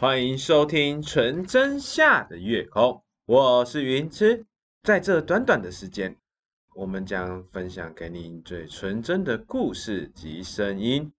[0.00, 4.46] 欢迎收听纯真下的月空，我是云痴。
[4.84, 6.16] 在这短短的时间，
[6.76, 11.12] 我们将分享给你最纯真的故事及声音。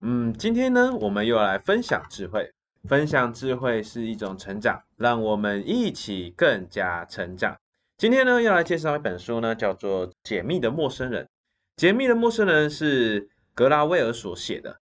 [0.00, 2.50] 嗯，今天呢，我们又来分享智慧。
[2.88, 7.56] 分享智慧是一种成长，让我们一起更加成长。
[7.96, 11.22] 今天呢，要来介绍一本书呢，叫做《解密的陌生人》。
[11.76, 14.76] 《解密的陌生人》是格拉威尔所写的。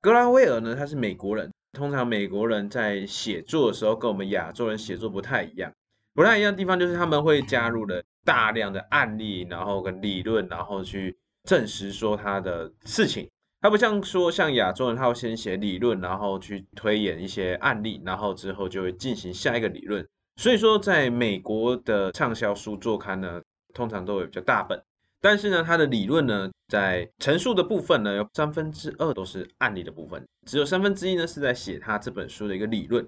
[0.00, 1.52] 格拉威尔呢，他是美国人。
[1.72, 5.72] 通常美国人在写作的时候，跟我们亚洲人写作不太一样。
[6.14, 13.28] 不太一样的地方就是他们会加入了大量的案例，然后跟理论，然后去证实说他的事情。
[13.60, 20.06] 他不像说像亚洲人，他会先写理论，然后去推演一些案例，然后之后就会进行下一个理论。
[20.36, 23.42] 所以说，在美国的畅销书作刊呢，
[23.74, 24.80] 通常都会比较大本。
[25.20, 33.06] 但是呢，它的理论呢，在陈述的部分呢，有三分之二都是案例的部分，只有三分之一呢是在写他这本书的一个理论。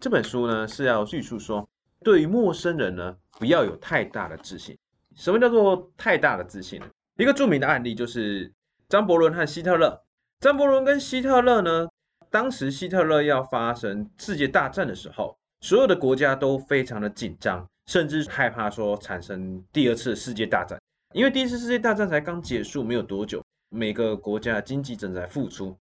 [0.00, 1.68] 这本书呢是要叙述说，
[2.02, 4.76] 对于陌生人呢，不要有太大的自信。
[5.14, 6.86] 什么叫做太大的自信呢？
[7.16, 8.52] 一个著名的案例就是
[8.88, 10.02] 张伯伦和希特勒。
[10.40, 11.86] 张伯伦跟希特勒呢，
[12.30, 20.76] 当时希特勒要发生世界大战的时候，所有的国家都非常的紧张，甚至害怕说产生第二次世界大战。
[21.14, 25.78] 因为第一次世界大战才刚结束没有多久，每个国家的经济正在复苏。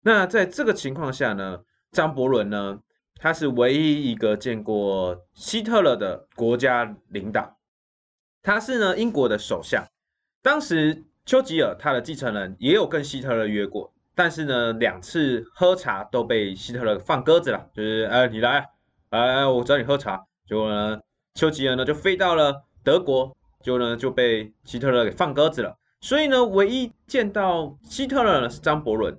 [0.00, 1.60] 那在这个情况下呢，
[1.92, 2.80] 张伯伦呢，
[3.16, 7.58] 他是唯一一个见过希特勒的国家领导。
[8.42, 9.86] 他是呢英国的首相。
[10.40, 18.66] 当时丘吉尔他的继承人也有跟希特勒约过，但是呢两次喝茶都被希特勒放鸽子了，就是哎你来，
[19.10, 20.24] 哎我找你喝茶。
[20.46, 20.98] 结果呢
[21.34, 23.36] 丘吉尔呢就飞到了德国。
[23.62, 29.18] 就呢就被希特勒给放鸽子了，所以呢，唯一见到希特勒的是张伯伦。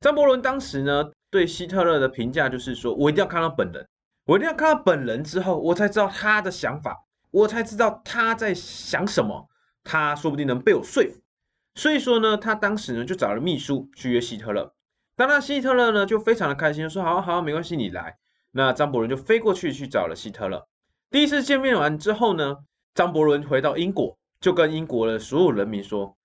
[0.00, 3.86] 张伯伦当时呢对希特勒的评价就是说，我一定要看到本人，
[4.26, 6.96] 我一定要看到本人之后，我才知道他的想法，
[7.30, 9.48] 我才知道他在想什么，
[9.84, 11.20] 他说不定能被我说服。
[11.74, 14.74] 所以说呢，他当时呢就找了秘书去约希特勒。
[15.14, 18.16] 当然，希特勒呢就非常的开心，说好好没关系，你来。
[18.50, 20.66] 那张伯伦就飞过去去找了希特勒。
[21.10, 22.58] 第一次见面完之后呢。
[22.96, 26.16] 张伯伦回到英国，就跟英国的所有人民说：“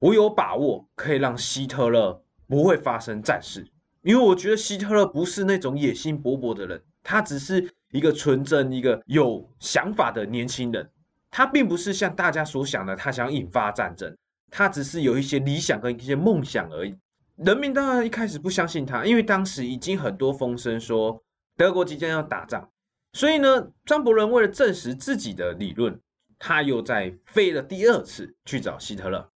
[0.00, 10.90] 我有把握可以让希特勒不会发生战事，因为我觉得希特勒不是那种野心勃勃的人，他只是一个纯真、一个有想法的年轻人。
[11.30, 14.16] 他并不是像大家所想的，他想引发战争，
[14.50, 16.96] 他只是有一些理想跟一些梦想而已。
[17.34, 21.22] 人民当然一开始不相信他，因为当时已经很多风声说
[21.58, 22.66] 德国即将要打仗，
[23.12, 25.94] 所以呢，张伯伦为了证实自己的理论。”
[26.38, 29.30] 他又在飞了第二次去找希特勒。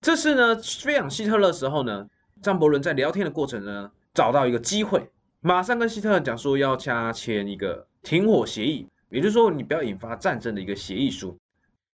[0.00, 2.06] 这次呢，飞往希特勒时候呢，
[2.42, 5.10] 张伯伦在聊天的过程呢，找到一个机会，
[5.40, 11.38] 马上跟希特勒讲说要加签一个停火协议，也就是说你不要引发战争的一个协议书。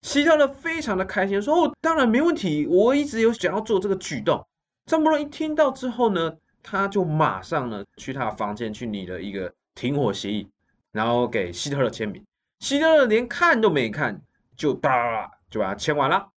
[0.02, 4.44] 希特勒非常的开心，说哦，当然没问题，我一直有想要做这个举动。
[4.86, 10.48] 张伯伦一听到之后呢，他就马上呢去他的房间去拟了一个停火协议，
[10.90, 12.24] 然后给希特勒签名。
[12.58, 14.20] 希特勒连看都没看。
[14.60, 16.28] 就哒就把它签完了，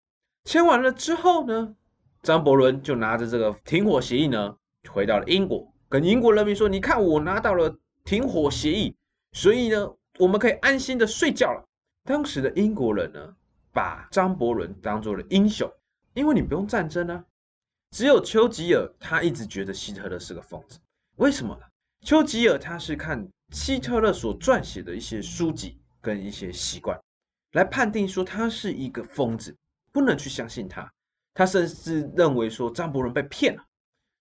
[0.44, 1.75] 签完了之后呢，
[2.22, 4.56] 张伯伦就拿着这个停火协议呢，
[4.88, 8.94] 回到了英国，跟英国人民说：“你看，我拿到了停火协议，
[9.32, 11.65] 所以呢，我们可以安心的睡觉了。”
[12.06, 13.34] 当时的英国人呢，
[13.72, 15.69] 把张伯伦当做了英雄，
[16.15, 17.25] 因为你不用战争啊。
[17.91, 20.78] 只有丘吉尔，他一直觉得希特勒是个疯子。
[21.16, 21.66] 为什么呢？
[22.03, 26.97] 丘吉尔他是看希特勒所撰写的一些书籍跟一些习惯。
[27.52, 29.56] 来判定说他是一个疯子，
[29.92, 30.92] 不能去相信他。
[31.34, 33.64] 他甚至认为说张伯伦被骗了。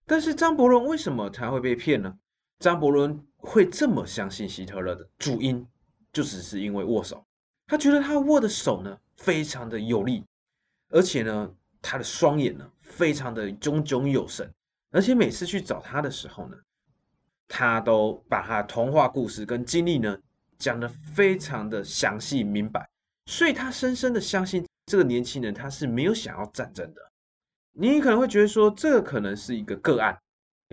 [0.05, 2.13] 但是张伯伦为什么他会被骗呢？
[2.59, 5.65] 张伯伦会这么相信希特勒的主因，
[6.13, 7.25] 就只是因为握手。
[7.67, 10.25] 他觉得他握的手呢非常的有力，
[10.89, 11.49] 而且呢
[11.81, 14.53] 他的双眼呢非常的炯炯有神，
[14.91, 16.57] 而且每次去找他的时候呢，
[17.47, 20.17] 他都把他童话故事跟经历呢
[20.57, 22.90] 讲得非常的详细明白。
[23.31, 27.01] 所以他深深的相信这个年轻人他是没有想要战争的。
[27.71, 30.19] 你可能会觉得说这个可能是一个个案。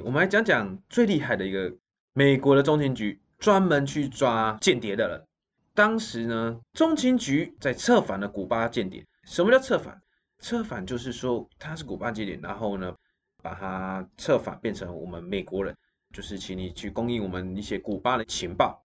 [0.03, 1.73] 我们来讲讲最厉害的一个
[2.15, 5.25] 美国的中情局专门去抓间谍的人。
[5.73, 9.07] 当时呢，中情局在策反了古巴间谍。
[9.23, 10.03] 什么叫策反？
[10.41, 12.93] 策反就是说他是古巴间谍，然后呢
[13.41, 15.73] 把他策反变成我们美国人，
[16.13, 18.85] 就是请你去供应我们一些古巴的情报。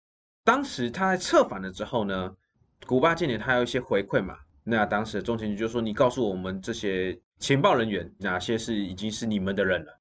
[0.45, 2.33] 当时他在策反了之后呢？
[2.85, 4.37] 古巴间谍他有一些回馈嘛？
[4.63, 9.99] 那当时中情局就说：“你告诉我们这些情报人员哪些是已经是你们的人了。”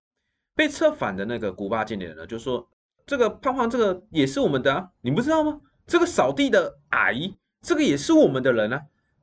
[0.57, 2.69] 被策反的那个古巴间谍呢，就说
[3.07, 5.61] ：“这个胖胖这个也是我们的啊，你不知道吗？
[5.87, 8.83] 这个扫地的阿姨，这个也是我们的人啊。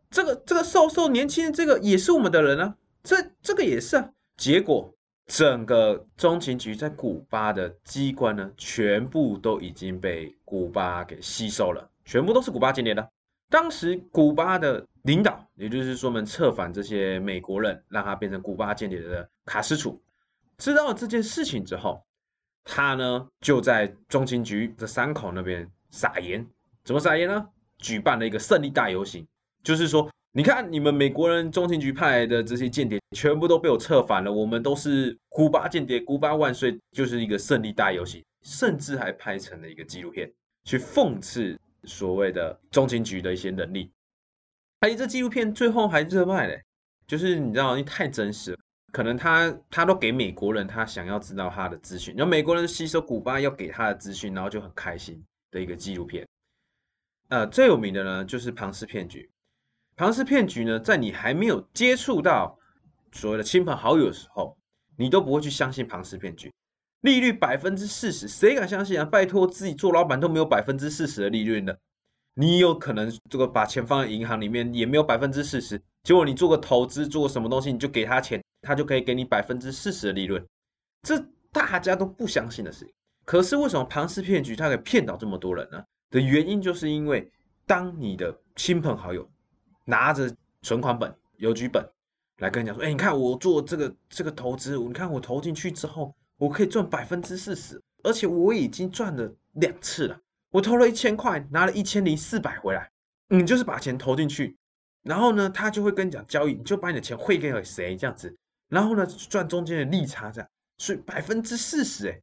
[0.09, 4.09] 这个这个瘦瘦年轻的这个也是我们的人啊，这这个也是啊。
[4.37, 4.93] 结果
[5.25, 13.09] 整个中情局在古巴的机关呢，全部都已经被古巴给吸收了，全部都是古巴间谍的。
[13.53, 20.01] 当时古巴的领导，也就是说我们策反这些美国人，让他变成古巴间谍的卡斯楚，
[20.57, 22.03] 知道了这件事情之后，
[22.63, 26.43] 他呢就在中情局的山口那边撒盐，
[26.83, 27.47] 怎么撒盐呢？
[27.77, 29.23] 举办了一个胜利大游行。
[29.63, 34.33] 就是说，你看你们美国人中情局派来的这些间谍，全部都被我策反了。
[34.33, 40.27] 我们都是古巴间谍，古巴万岁，就是一个胜利大游行，甚至还拍成了一个纪录片，
[40.63, 43.91] 去讽刺所谓的中情局的一些能力。
[44.79, 46.61] 而且这纪录片最后还热卖嘞，
[47.07, 48.57] 就是你知道，因为太真实，
[48.91, 56.27] 可能他他都给美国人他想要知道他的资讯，然后美国人吸收古巴要给他的资讯，然后就很开心的一个纪录片。
[57.29, 59.29] 呃，最有名的呢就是庞氏骗局。
[59.95, 62.59] 庞氏骗局呢，在你还没有接触到
[63.11, 64.57] 所谓的亲朋好友的时候，
[64.97, 66.51] 你都不会去相信庞氏骗局。
[67.03, 69.05] 利率百分之四十，谁敢相信啊？
[69.05, 71.79] 拜托，自己做老板都没有百分之四十的利润的，
[72.33, 75.81] 你有可能这个把钱放在银行里面也没有百分之四十。
[76.03, 80.45] 结果你做个投资，做个什么东西，你就给他钱，他就可以给你百分之四十的利润，
[81.03, 82.93] 这大家都不相信的事情。
[83.23, 85.81] 可是为什么庞氏骗局它可以骗到这么多人呢？
[86.09, 87.31] 的原因就是因为
[87.65, 89.29] 当你的亲朋好友。
[89.85, 91.85] 拿着存款本、邮局本
[92.37, 100.19] 来跟你讲说：“哎，你看我做这个这个投资，你看我投进去之后，我可以赚百分之四十，而且我已经赚了两次了。
[100.49, 102.89] 我投了一千块，拿了一千零四百回来。
[103.29, 104.57] 你就是把钱投进去，
[105.01, 108.35] 然后呢，他就会跟你讲交易，你就把你的钱汇给谁这样子，
[108.69, 112.09] 然后呢赚中间的利差这样，所以百分之四十。
[112.09, 112.21] 哎，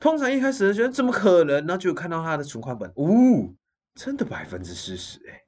[0.00, 1.56] 通常一开始觉得怎么可能？
[1.66, 3.54] 然后就看到他的存款本，呜，
[3.94, 5.40] 真的百分之四十哎。”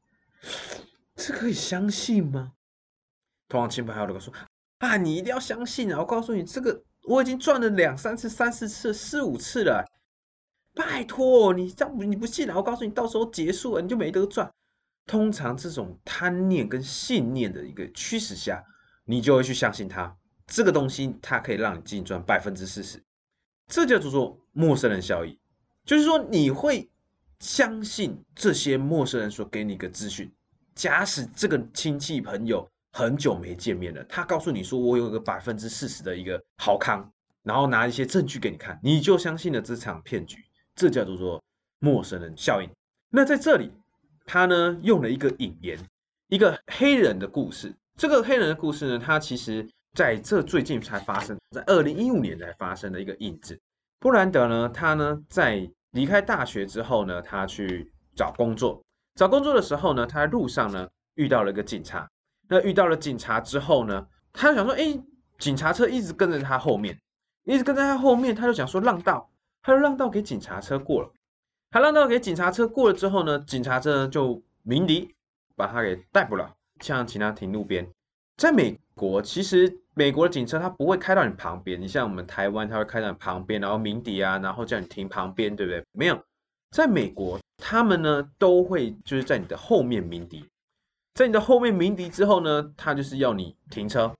[1.16, 2.52] 这可以相信吗？
[3.48, 4.32] 通常亲朋好友都说
[4.78, 5.98] ：“啊，你一定要相信啊！
[6.00, 9.84] 我告诉你，这个我已经赚了两三次、三四次、四五次了。
[10.74, 12.56] 拜托你，这样你不信啊？
[12.56, 14.50] 我告诉你，到时候结束了你就没得赚。
[15.06, 18.64] 通常这种贪念跟信念的一个驱使下，
[19.04, 20.16] 你就会去相信它。
[20.46, 23.02] 这个东西它可以让你净赚百分之四十，
[23.68, 25.38] 这叫做陌生人效应。
[25.84, 26.90] 就是说，你会
[27.38, 30.34] 相信这些陌生人所给你一个资讯。
[30.74, 37.12] 假使这个亲戚朋友很久没见面了，他告诉你说我有个百分之四十的一个好康，
[37.42, 40.38] 然后拿一些证据给你看，你就相信了这场骗局，
[40.76, 41.42] 这叫做做
[41.80, 42.70] 陌生人效应。
[43.10, 43.72] 那在这里，
[44.24, 45.76] 他呢用了一个引言，
[46.28, 47.74] 一个黑人的故事。
[47.98, 53.60] 这个黑人的故事呢，他其实在这最近才发生在二零一五年才发生的一个印子。
[53.98, 58.80] 布兰德呢，他呢在离开大学之后呢，他去找工作。
[59.16, 62.08] 找工作的时候呢，他在路上呢遇到了一个警察。
[62.48, 64.98] 那遇到了警察之后呢，他就想说：“哎，
[65.38, 66.98] 警察车一直跟着他后面，
[67.44, 69.30] 一直跟在他后面。”他就想说让道，
[69.62, 71.10] 他就让道给警察车过了。
[71.70, 75.14] 他让道给警察车过了之后呢，警察车就鸣笛
[75.56, 77.88] 把他给逮捕了，像其他停路边。
[78.36, 85.84] 在美国，其实美国的警车他不会开到你旁边，你像我们台湾，他会开到你旁边，然后鸣笛啊，然后叫你停旁边，对不对？
[85.92, 86.20] 没有，
[86.70, 87.38] 在美国。
[87.56, 90.44] 他们呢都会就是在你的后面鸣笛，
[91.14, 94.12] 在你的后面鸣笛之后呢，他就是要你停车。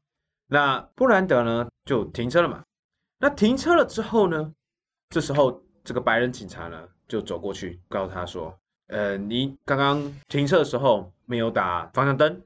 [0.46, 2.62] 那布兰德呢就停车了嘛。
[3.18, 4.52] 那停车了之后呢，
[5.10, 8.56] 这时候这个白人警察呢就走过去告诉他说
[8.88, 12.40] ：“呃，你刚刚停车的时候没有打方向灯，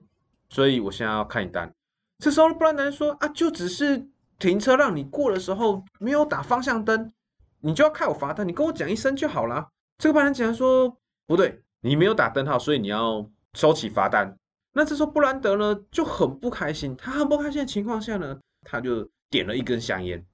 [0.48, 1.70] 所以我现在要看你单。”
[2.18, 7.12] 这时候布兰德说：“啊，就只是停车让你过的时候没有打方向灯，
[7.60, 13.28] 你就要开我罚单，你跟我讲一声就好了。”这个白人警察说：“不对，你没有打灯号，所以你要
[13.58, 14.32] 收起罚单。”
[14.72, 20.24] 那这时候布兰德呢就很不开心，他很不开心的情况下呢，他就点了一根香烟，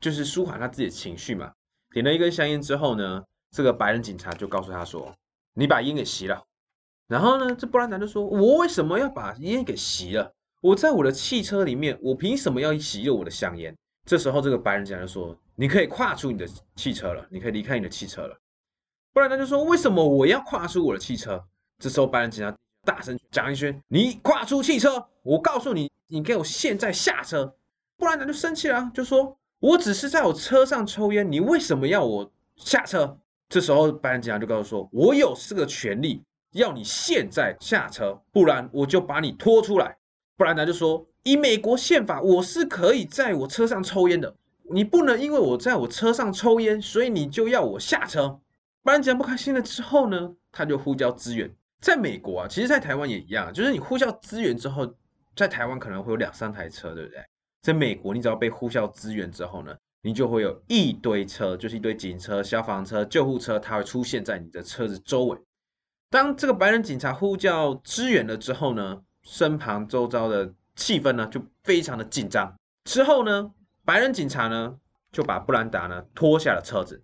[0.00, 1.52] 就是舒缓他自己的情绪嘛。
[1.92, 3.22] 点了一根香烟之后呢，
[3.52, 5.14] 这个白人警察就告诉他说
[5.54, 6.42] ：“你把烟给熄了。”
[7.06, 10.32] 然后呢，这布兰德就说：“我为什么要把烟给熄了？
[10.60, 18.36] 我在我的汽车里面，我凭什么要熄了我的香烟？”这时候，这个白人警察就说：“你可以跨出你的汽车了，你可以离开你的汽车了。”
[19.12, 21.40] 不然他就说：“为什么我要跨出我的汽车？”
[21.78, 25.06] 这时候白人警察大声讲一句：“你跨出汽车！
[25.22, 27.54] 我告诉你，你给我现在下车！”
[27.96, 33.16] 布兰达就生气了，就说：“我只是在我车上抽烟，你为什么要我下车？”
[33.48, 36.24] 这时候白人警察就告诉说：“我有这个权利，
[36.54, 39.96] 要你现在下车，不然我就把你拖出来。”
[40.36, 44.34] 布兰达就说：“以美国宪法，我是可以在我车上抽烟的。
[44.72, 48.40] 你不能因为我在我车上抽烟，所以你就要我下车。
[48.82, 51.48] 白人警察不开心了之后呢，他就呼叫支援。
[51.82, 54.94] 在美国啊，其实，在台湾也一样，就是你呼叫支援之后，
[55.34, 57.20] 在台湾可能会有两三台车，对不对？
[57.60, 65.36] 在美国，你只要被呼叫支援之后呢，你就会有一堆车，就是一堆警车、消防车、救护车，它会出现在你的车子周围。
[66.08, 72.54] 当这个白人警察呼叫支援了之后呢，身旁周遭的气氛呢就非常的紧张。
[72.84, 73.50] 之后呢，
[73.84, 74.76] 白人警察呢
[75.10, 77.02] 就把布兰达呢拖下了车子，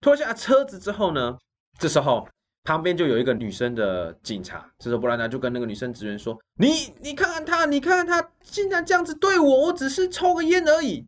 [0.00, 1.36] 拖下车子之后呢，
[1.80, 2.28] 这时候。
[2.62, 11.06] 旁边就有一个女生的警察，这时候布兰达就跟那个女生职员说：“你你看看他，你看看他，竟然这样子对我，我只是抽个烟而已。”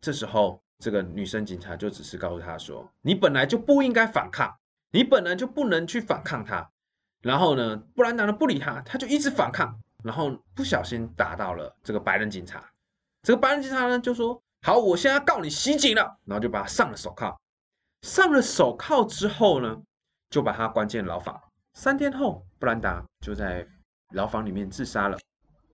[0.00, 4.50] 这时候，这个女生警察就只是告诉他说：“你本来就不应该反抗，
[4.92, 6.70] 你本来就不能去反抗他。”
[7.20, 12.64] 然后呢，布兰达呢不理他，他就一直反抗，然后不小心打到了这个白人警察。
[13.22, 17.38] 这个白人警察呢就说：“好，我现在告你袭警了。”然后就把他上了手铐。
[18.02, 19.82] 上了手铐之后呢？
[20.34, 21.40] 就把他关进牢房。
[21.74, 23.64] 三天后，布兰达就在
[24.14, 25.16] 牢房里面自杀了。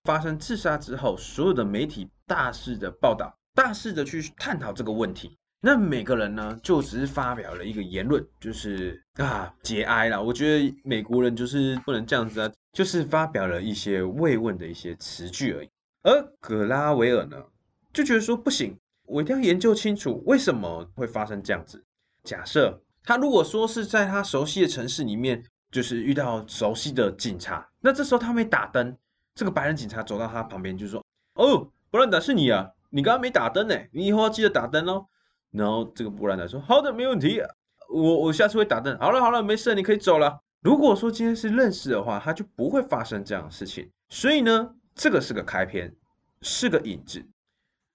[0.03, 5.35] 发生自杀之后，所有的媒体大肆的报道，大肆的去探讨这个问题。
[5.61, 10.21] 那每个人呢，就只是发表了一个言论，就是啊，节哀了。
[10.21, 15.69] 我觉得美国人就是不能这样子啊，就是发表了一些慰问的一些词句而已。
[16.03, 17.43] 而格拉维尔呢，
[17.91, 18.77] 就觉得说不行，
[19.07, 21.83] 我一定要研究清楚为什么会发生这样子。
[22.23, 22.79] 假设。
[23.03, 28.95] 他如果说是在他熟悉的城市里面，就是遇到熟悉的警察，那这时候他没打灯，
[29.33, 31.03] 这个白人警察走到他旁边就说
[31.35, 35.05] ：“哦，布兰达是你啊，你刚刚没打灯呢，你以后要记得打灯哦。”
[35.51, 37.41] 然后这个布兰达说：“好的，没问题，
[37.89, 38.97] 我我下次会打灯。
[38.99, 43.89] 好了好了，没事，你可以走了。”如果说今天是认识的话，他就不会发生这样的事情。
[44.09, 45.95] 所以呢，这个是个开篇，
[46.41, 47.25] 是个引子。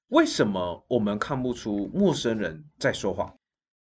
[0.08, 3.32] 为什么我们看不出陌生人在说谎？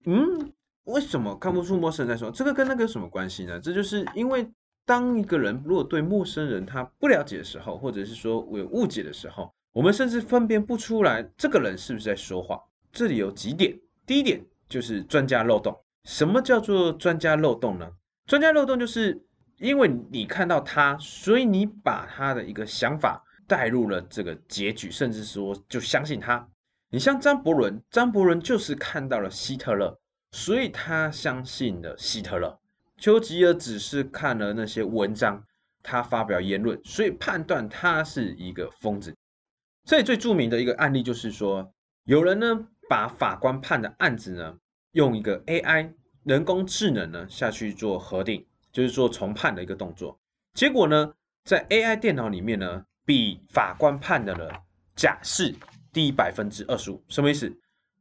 [0.07, 0.53] 嗯？
[0.85, 3.61] 为什么看不出陌生人在说这个跟那个有什么关系呢？
[3.61, 4.51] 这就是因为
[4.85, 12.61] 当一个人如果对陌生人他不了解的时候，或者是说我有误解的时候，我们甚至分辨不出来这个人是不是在说谎。
[12.91, 15.75] 这里有几点，第一点就是专家漏洞。
[16.05, 17.89] 什么叫做专家漏洞呢？
[18.27, 19.25] 专家漏洞就是
[19.59, 26.45] 因为你看到他，所以你把他的一个想法带入了这个结局，甚至说就相信他。
[26.91, 29.97] 你像张伯伦，张伯伦就是看到了希特勒。
[30.33, 32.59] 所以他相信了希特勒，
[32.97, 35.45] 丘吉尔只是看了那些文章，
[35.83, 39.15] 他发表言论，所以判断他是一个疯子。
[39.85, 41.73] 这里最著名的一个案例就是说，
[42.05, 44.57] 有人呢把法官判的案子呢，
[44.93, 45.93] 用一个 AI
[46.25, 50.19] 人工智能呢下去做核定，就是做重判的一个动作，
[50.55, 51.13] 结果呢，
[51.45, 54.49] 在 AI 电脑里面呢，比法官判的呢
[54.97, 55.55] 假释
[55.93, 57.55] 低百分之二十五，什么意思？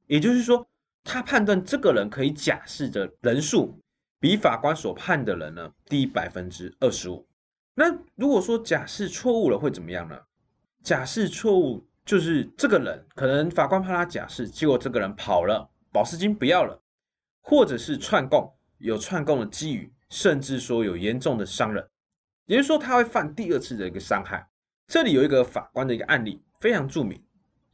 [0.08, 0.66] 也就是说。
[1.03, 3.79] 他判断这个人可以假释的人数，
[4.20, 7.27] 比法官所判的人呢低百分之二十五。
[7.74, 10.20] 那如果说假释错误了会怎么样呢？
[10.84, 16.81] 假释错误就是这个人可能法官判他假释，结果这个人跑了，保释金不要了，
[17.41, 21.88] 或者是串供，有串供的基于，甚至说有严重的伤人，
[22.46, 24.48] 也就是说他会犯第二次的一个伤害。
[24.88, 27.24] 这里有一个法官的一个案例非常著名，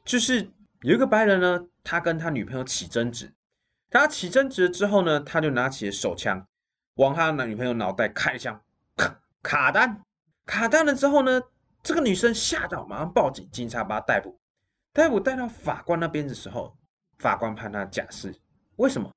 [0.05, 0.47] 就是
[0.81, 1.67] 有一个白人呢。
[1.89, 3.33] 他跟他女朋友起争执，
[3.89, 6.45] 他起争执之后呢，他就拿起了手枪，
[6.95, 8.61] 往他的女朋友脑袋开一枪，
[8.97, 10.01] 卡卡弹，
[10.45, 11.41] 卡弹了之后呢，
[11.81, 14.37] 这个女生吓到，马上报警，警察把他逮捕，
[14.91, 16.77] 逮捕带到法官那边的时候，
[17.19, 18.35] 法官判他假释，
[18.75, 19.09] 为什么？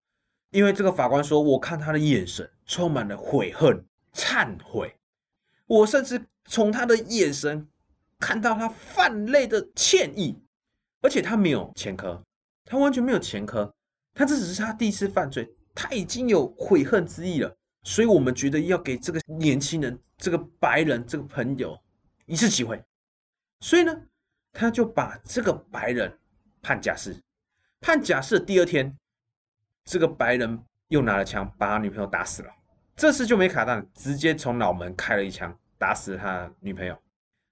[0.51, 4.95] 因为这个法官说，我看他的眼神充满了悔恨、忏悔，
[5.67, 7.69] 我甚至从他的眼神
[8.21, 10.41] 看到他泛泪的歉意，
[11.01, 12.23] 而且他没有前科。
[12.67, 13.75] 他完全没有前科，
[14.15, 17.53] 他这只是他第一次犯罪，他已经有悔恨之意了，
[17.83, 21.77] 所以我们觉得要给这个年轻人、这个白人、这个朋友
[22.27, 22.81] 一次机会，
[23.59, 23.93] 所以呢，
[24.53, 26.17] 他就把这个白人
[26.63, 27.17] 判假释，
[27.81, 28.97] 判假释的第二天，
[29.85, 32.53] 这个白人又拿了枪把他女朋友打死了，
[32.95, 36.97] 这次就没卡弹，直接从脑门开了一枪，打死他女朋友，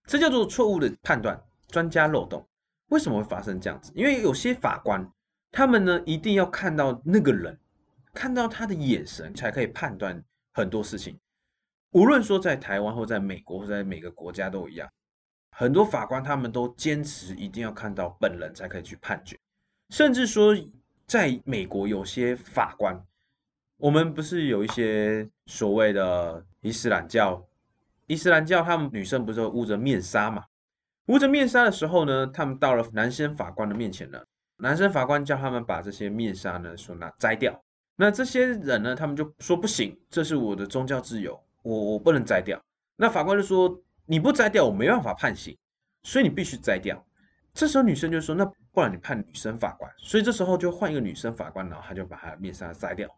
[0.05, 2.47] 这叫做错误的判断，专家漏洞。
[2.88, 3.92] 为什么会发生这样子？
[3.95, 5.07] 因为有些法官，
[5.50, 7.59] 他们呢一定要看到那个人，
[8.12, 11.18] 看到他的眼神，才可以判断很多事情。
[11.92, 14.88] 无论说在台湾或在美国或在每个国家都一样，
[15.50, 19.38] 很多法官他们都坚持一定要看到本人才可以去判决。
[19.90, 20.54] 甚至说，
[21.07, 23.02] 在美国有些法官，
[23.78, 27.42] 我们不是有一些所谓的伊斯兰教，
[28.07, 30.45] 伊斯兰教他们女生不是捂着面纱嘛？
[31.08, 34.22] 捂着面纱的时候呢，他们到了男生法官的面前了，
[34.58, 37.58] 男生法官叫他们把这些面纱呢说拿摘掉。
[37.96, 42.60] 那这些人呢，他们就说不行，这是我的宗教自由，我我不能摘掉。
[42.96, 43.74] 那法官就说
[44.04, 45.56] 你不摘掉，我没办法判刑，
[46.02, 47.02] 所以你必须摘掉。
[47.54, 53.08] 这时候女生就说那不然你判女生法官，所以这时候就换一个女生法官，然后他就把他的面纱摘掉。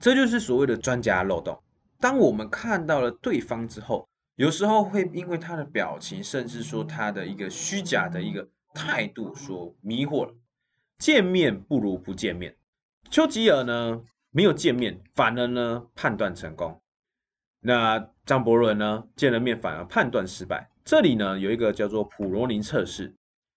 [0.00, 1.58] 这就是所谓的专家漏洞。
[1.98, 4.06] 当我们看到了对方之后，
[4.38, 10.32] 有时候会因为他的表情，甚至说他的一个虚假的一个态度所迷惑了。
[10.96, 12.56] 见面不如不见面。
[13.10, 16.80] 丘吉尔呢没有见面，反而呢判断成功。
[17.62, 20.70] 那张伯伦呢见了面反而判断失败。
[20.84, 23.12] 这里呢有一个叫做普罗宁测试。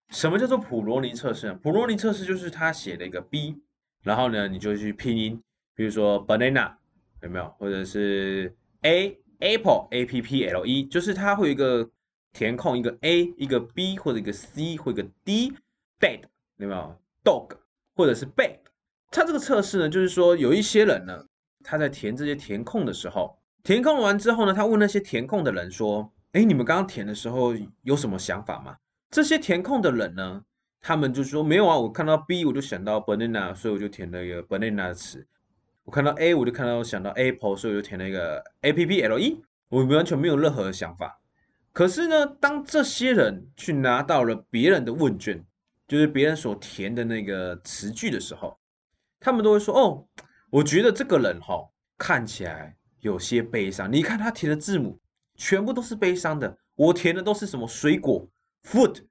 [0.09, 1.53] 什么叫做普罗宁测试呢？
[1.61, 3.61] 普罗宁测试就是他写了一个 B，
[4.01, 5.39] 然后呢你就去拼音，
[5.75, 6.73] 比如说 banana
[7.21, 11.87] 有没有，或者是 A apple A P P L E，就是它会有一个
[12.31, 15.53] 填空，一个 A，一个 B 或者一个 C 或一个 D
[15.99, 16.21] bad，
[16.57, 17.49] 有没有 dog
[17.95, 18.57] 或者是 bad？。
[19.11, 21.25] 它这个测试呢，就是说有一些人呢，
[21.63, 28.77] 他在填这些填空的时候，填空完之后呢，他问那些填空的人说：“哎，你们刚刚填的时候有什么想法吗？”
[29.11, 30.41] 这些填空的人呢，
[30.79, 35.27] 他们就说没有啊，我看到 B 我就想到 banana，所以我就填了一个 banana 的词。
[35.83, 39.41] 我看到 A 我就看到想到 apple，所以我就填了一个 A P P L E。
[39.69, 41.19] 我完全没有任何的想法。
[41.71, 45.43] 可是呢，当这些人去拿到了别人的问卷，
[45.87, 48.59] 就是别人所填的那个词句的时候，
[49.19, 50.05] 他们都会说：“哦，
[50.49, 53.91] 我觉得这个人哈看起来有些悲伤。
[53.91, 54.99] 你看他填的字母
[55.35, 58.27] 全部都是悲伤的，我填的都是什么水果。”
[58.63, 59.01] food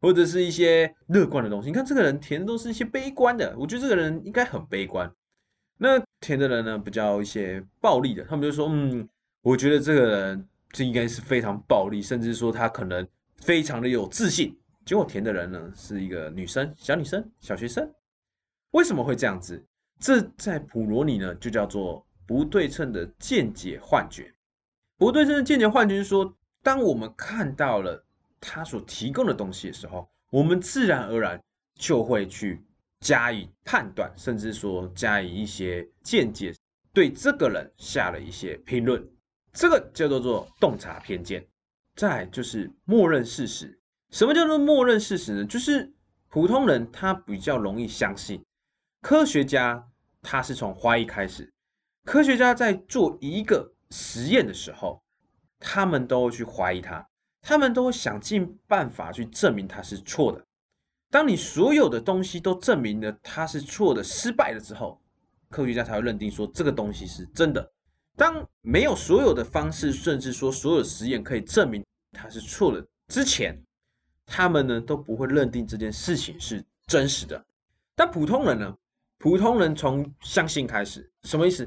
[0.00, 5.08] 或者是一些乐观的东西，你看这个人填的都是一些悲观的，我觉得这个人应该很悲观。
[5.78, 9.08] 那填的人呢比较一些暴力的，他们就说，嗯，
[9.42, 14.58] 我觉得这个人这应该是非常暴力，甚至说他可能非常的有自信。
[14.84, 17.88] 结果填的人呢是一个女生，小女生，小学生。
[18.72, 19.64] 为什么会这样子？
[20.00, 24.34] 这在普罗尼呢就叫做不对称的见解幻觉。
[24.98, 28.02] 不对称的见解幻觉是说，当我们看到了。
[28.38, 31.42] 他所提供的东西的时候，我们自然而然
[31.74, 32.62] 就会去
[33.00, 36.54] 加以判断，甚至说加以一些见解，
[36.92, 39.06] 对这个人下了一些评论，
[39.52, 41.46] 这个叫做做洞察偏见。
[41.94, 43.78] 再就是默认事实。
[44.10, 45.44] 什么叫做默认事实呢？
[45.44, 45.92] 就是
[46.28, 48.44] 普通人他比较容易相信，
[49.00, 49.86] 科学家
[50.20, 51.50] 他是从怀疑开始。
[52.04, 55.02] 科学家在做一个实验的时候，
[55.58, 57.06] 他们都会去怀疑他。
[57.40, 60.44] 他们都会想尽办法去证明他是错的。
[61.10, 65.00] 当你所有的东西都证明了它是错的、失败了之后，
[65.48, 67.72] 科学家才会认定说这个东西是真的。
[68.16, 73.62] 当没有所有的方式，甚至说所有实验可以证明它是错的之前，
[74.24, 77.44] 他们呢都不会认定这件事情是真实的。
[77.94, 78.76] 但普通人呢？
[79.18, 81.66] 普通人从相信开始，什么意思？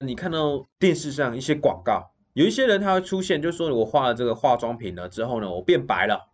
[0.00, 2.10] 你看到电视上一些广告。
[2.32, 6.29] 有一些人他会出现，就说我画了这个化妆品了之后呢，我变白了，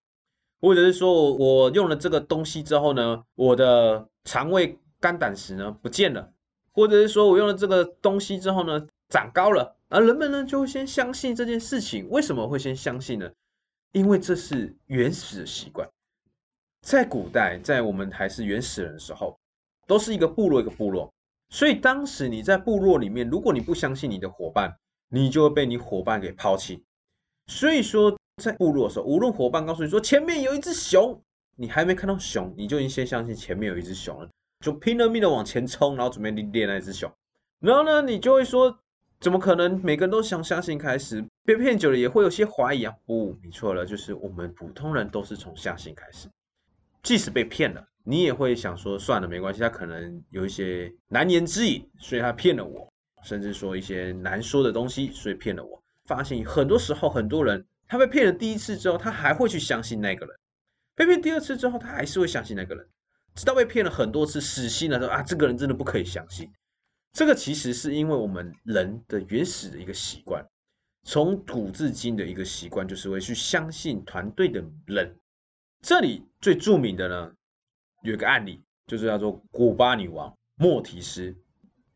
[0.61, 6.33] 或者是说我用了这个东西之后呢，我的肠胃肝胆石呢不见了，
[6.73, 12.09] 或者是说我用了这个东西之后呢长高了，而人们呢就会先相信这件事情。
[12.11, 13.31] 为什么会先相信呢？
[13.93, 15.89] 因为这是原始的习惯，
[16.83, 19.39] 在古代，在我们还是原始人的时候，
[19.87, 21.13] 都是一个部落一个部落，
[21.51, 24.77] 所以当时你在部落里面，如果你不相信你的伙伴。
[25.09, 26.83] 你就会被你伙伴给抛弃，
[27.47, 31.19] 所以说在部落的时候，无论伙伴告诉你说前面有一只熊，
[31.57, 34.29] 你还没看到熊，你就已经先相信前面有一只熊了，
[34.61, 37.11] 就拼了命的往前冲，然后准备猎那只熊。
[37.61, 38.79] 然后呢，你就会说，
[39.21, 39.81] 怎么可能？
[39.83, 42.95] 每个人都想相信开始，被骗久了也会有些怀疑啊。
[43.07, 46.29] 不，你错了，就是我们普通人都是从相信开始，
[47.03, 52.87] 即使被骗了，你也会想说算了，没关系，他可能有一些难言之隐，所以他骗了我。
[53.25, 55.83] 甚至说一些难说的东西，所以骗了我。
[56.05, 60.35] 发现很多时候，很多人他被骗了第一次之后，他还会去相信那个人；
[60.95, 62.89] 被骗第二次之后，他还是会相信那个人，
[63.35, 66.51] 直到被骗了很多次，死心了说啊，这个人真的不可以相信。
[67.13, 70.45] 这个其实是因为我们人的原始的一个习惯，
[71.05, 75.17] 从古至今的一个习惯，就是会去相信团队的人。
[75.81, 77.33] 这里最著名的呢，
[78.03, 81.35] 有一个案例，就是叫做古巴女王莫提斯。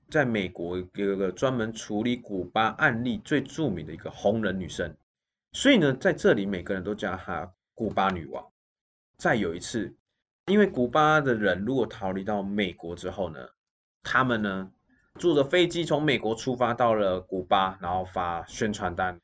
[0.08, 4.96] 在美国有一个专门处理古巴案例最著名的一个红人女生，
[5.52, 8.44] 所以呢，在这里每个人都叫她古巴女王。
[9.16, 9.94] 再有一次，
[10.46, 13.38] 因为古巴的人如果逃离到美国之后呢，
[14.02, 14.70] 他们呢
[15.18, 19.20] 坐着飞机从美国出发到了古巴，然后发宣传单，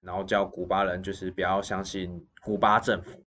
[0.00, 3.24] 然后叫古巴人就是不要相信古巴政府。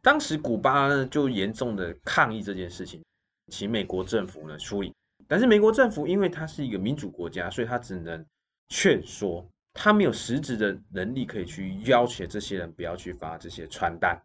[0.00, 3.02] 当时古巴呢就严重的抗议这件事情。
[3.48, 4.94] 请美国政府呢处理。
[5.28, 8.24] 但是美国政府因为它是一个民主国家，所以他只能
[8.68, 14.20] 劝说，他没有实质的能力可以去要挟这些人不要去发这些传单。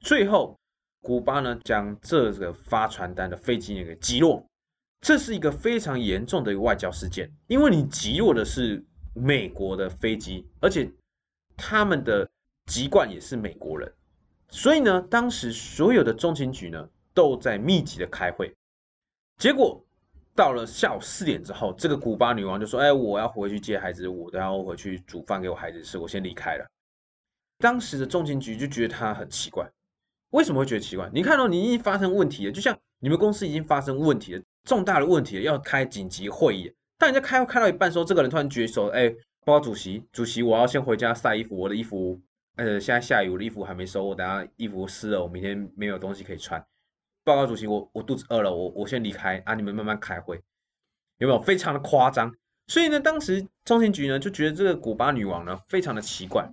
[0.00, 0.58] 最后，
[1.00, 4.46] 古巴呢将这个发传单的飞机呢给击落，
[5.00, 10.90] 这是一个非常严重的一个外交事件，因为你击落的是美国的飞机，而且
[11.56, 12.28] 他们的
[12.66, 13.92] 籍贯也是美国人，
[14.48, 18.54] 所以呢，当时所有的中情局呢都在密集的开会，
[19.38, 19.85] 结果。
[20.36, 26.66] 到了下午四点之后，这个古巴女王就说：“哎，我要回去接孩子，我都要回去煮饭给我孩子吃，我先离开了。”
[27.58, 29.66] 当时的中情局就觉得他很奇怪，
[30.32, 31.08] 为什么会觉得奇怪？
[31.10, 36.70] 你看到你已经发生问题了，就像你们公司已经发生问题了，重大的问题了，要开紧急会议。
[36.98, 39.08] 但人家开会开到一半，时候这个人突然举手：“哎，
[39.46, 42.20] 报告主席，主席，我要先回家晒衣服，我的衣服，
[42.56, 46.62] 呃，现在下雨，我的衣服还没收，我等下衣服湿了，我明天没有东西可以穿。”
[47.26, 50.40] 报告主席，我我肚子饿了，我我先离开啊，你们慢慢开会，
[51.18, 52.32] 有没有非常的夸张？
[52.68, 56.48] 所以呢，当时中情局呢就觉得这个古巴女王呢非常的奇怪，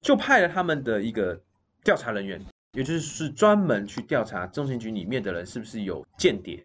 [0.00, 1.42] 就派了他们的一个
[1.82, 2.40] 调查人员，
[2.74, 6.64] 也就是专门去调查中情局里面的人是不是有间谍。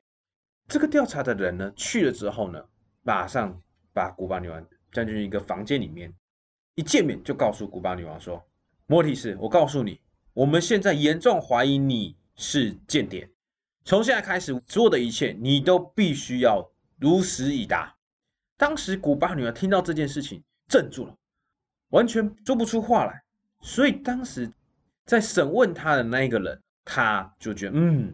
[0.68, 2.64] 这个调查的人呢去了之后呢，
[3.02, 3.60] 马上
[3.92, 6.14] 把古巴女王叫进一个房间里面，
[6.76, 8.40] 一见面就告诉古巴女王说
[8.86, 10.00] ：“莫提斯，我告诉你，
[10.34, 13.28] 我们现在严重怀疑你是间谍。”
[13.88, 16.70] 从现在开始，所有的一切你都必须要
[17.00, 17.96] 如实以答。
[18.58, 21.16] 当时古巴女儿听到这件事情，镇住了，
[21.92, 23.24] 完全说不出话来。
[23.62, 24.52] 所以当时
[25.06, 28.14] 在审问他的那一个人，他就觉得，嗯，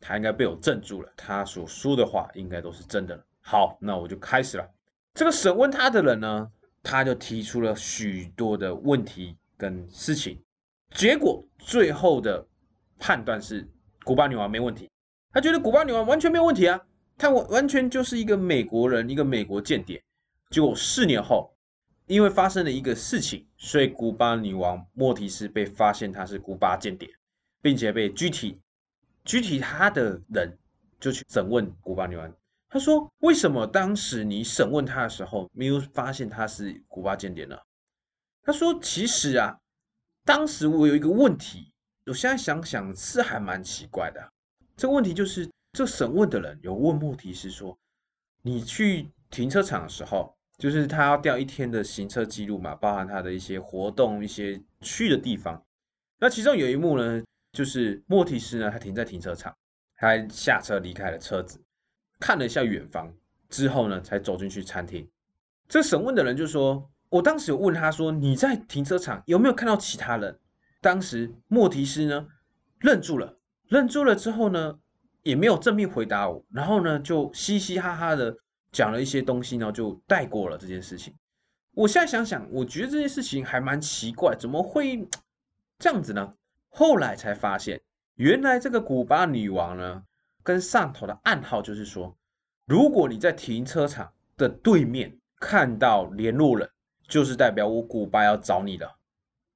[0.00, 3.24] 他应该被我镇住了，他所说的话应该都是真的了。
[3.42, 4.68] 好，那我就开始了。
[5.14, 6.50] 这个审问他的人呢，
[6.82, 10.42] 他就提出了许多的问题跟事情，
[10.96, 12.44] 结果最后的
[12.98, 13.64] 判断是
[14.02, 14.90] 古巴女王没问题。
[15.32, 16.78] 他觉得古巴女王完全没有问题啊，
[17.16, 20.02] 他完完全就是一个美国人，一个美国间谍。
[20.50, 21.56] 结果四年后，
[22.06, 27.08] 因为发生了一个事情，所以古巴女王莫提斯被发现她是古巴间谍，
[27.62, 28.60] 并且被拘提。
[29.24, 30.58] 拘提她的人
[31.00, 32.30] 就去审问古巴女王，
[32.68, 37.56] 他说：“为什么当时你审问她的时候没有发现她是古巴间谍呢？”
[38.44, 39.56] 他说：“其实啊，
[40.26, 41.72] 当时我有一个问题，
[42.04, 44.20] 我现在想想是还蛮奇怪的。”
[44.82, 47.78] 这个问题就是，这审问的人有问莫提斯说
[48.42, 55.64] ：“你去停车场的时候，就是他要调一天的行车记录嘛，包含他的一些活动、一些去的地方。
[56.18, 59.56] 那其中有一幕呢，就是莫提斯呢，他停在停车场，
[59.94, 61.62] 他下车离开了车子，
[62.18, 63.14] 看了一下远方
[63.50, 65.08] 之后呢，才走进去餐厅。
[65.68, 70.40] 这审问的人就说：我当时有问他说，你在停车场有没有看到其他人？
[70.80, 72.26] 当时莫提斯呢，
[72.80, 74.78] 愣住了。”愣住了之后呢，
[75.22, 78.36] 也没有正面回答我，然后呢就嘻嘻哈哈的
[78.70, 81.14] 讲了一些东西，然后就带过了这件事情。
[81.74, 85.08] 我现在想想，我觉得这件事情还蛮奇怪，怎么会
[85.78, 86.34] 这样子呢？
[86.68, 87.80] 后来才发现，
[88.16, 90.02] 原来这个古巴女王呢，
[90.42, 92.14] 跟上头的暗号就是说，
[92.66, 96.68] 如果你在停车场的对面看到联络人，
[97.08, 98.90] 就是代表我古巴要找你了，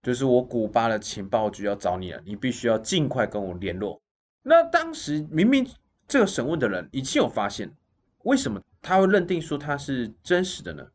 [0.07, 4.01] 就是我古巴的情报局要找你了，你必须要尽快跟我联络。
[4.41, 5.69] 那当时明明
[6.07, 7.75] 这个审问的人已经有发现，
[8.23, 10.87] 为什么他会认定说他是真实的呢？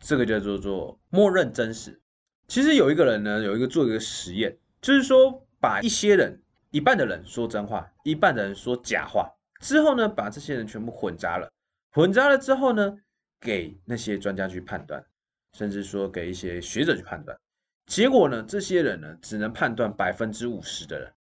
[0.00, 2.00] 这个叫做做默认真实。
[2.48, 6.40] 其实有一个人呢，有一个做一个实验，就是说把一些人
[6.70, 11.52] 一半的人说真话，一半的人说假话，之后呢把这些人全部混杂了，
[11.90, 12.96] 混杂了之后呢，
[13.38, 15.04] 给那些专家去判断，
[15.52, 17.38] 甚至说给一些学者去判断，
[17.86, 21.12] 结果呢，这些人呢只能判断百分之五十的人。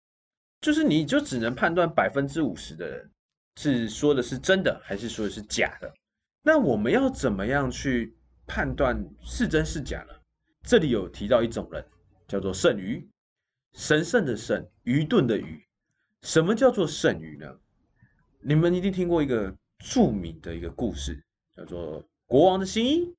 [0.62, 3.10] 就是你就只能判断百分之五十的人
[3.56, 5.92] 是说的是真的还是说的是假的。
[6.44, 10.14] 那我们要怎么样去判断是真是假呢？
[10.62, 11.84] 这里有提到一种人，
[12.28, 13.10] 叫做圣愚，
[13.74, 15.66] 神圣的圣，愚钝的愚。
[16.22, 17.58] 什么叫做圣愚呢？
[18.40, 21.24] 你们一定听过一个著名的一个故事，
[21.56, 23.16] 叫做国王的新衣。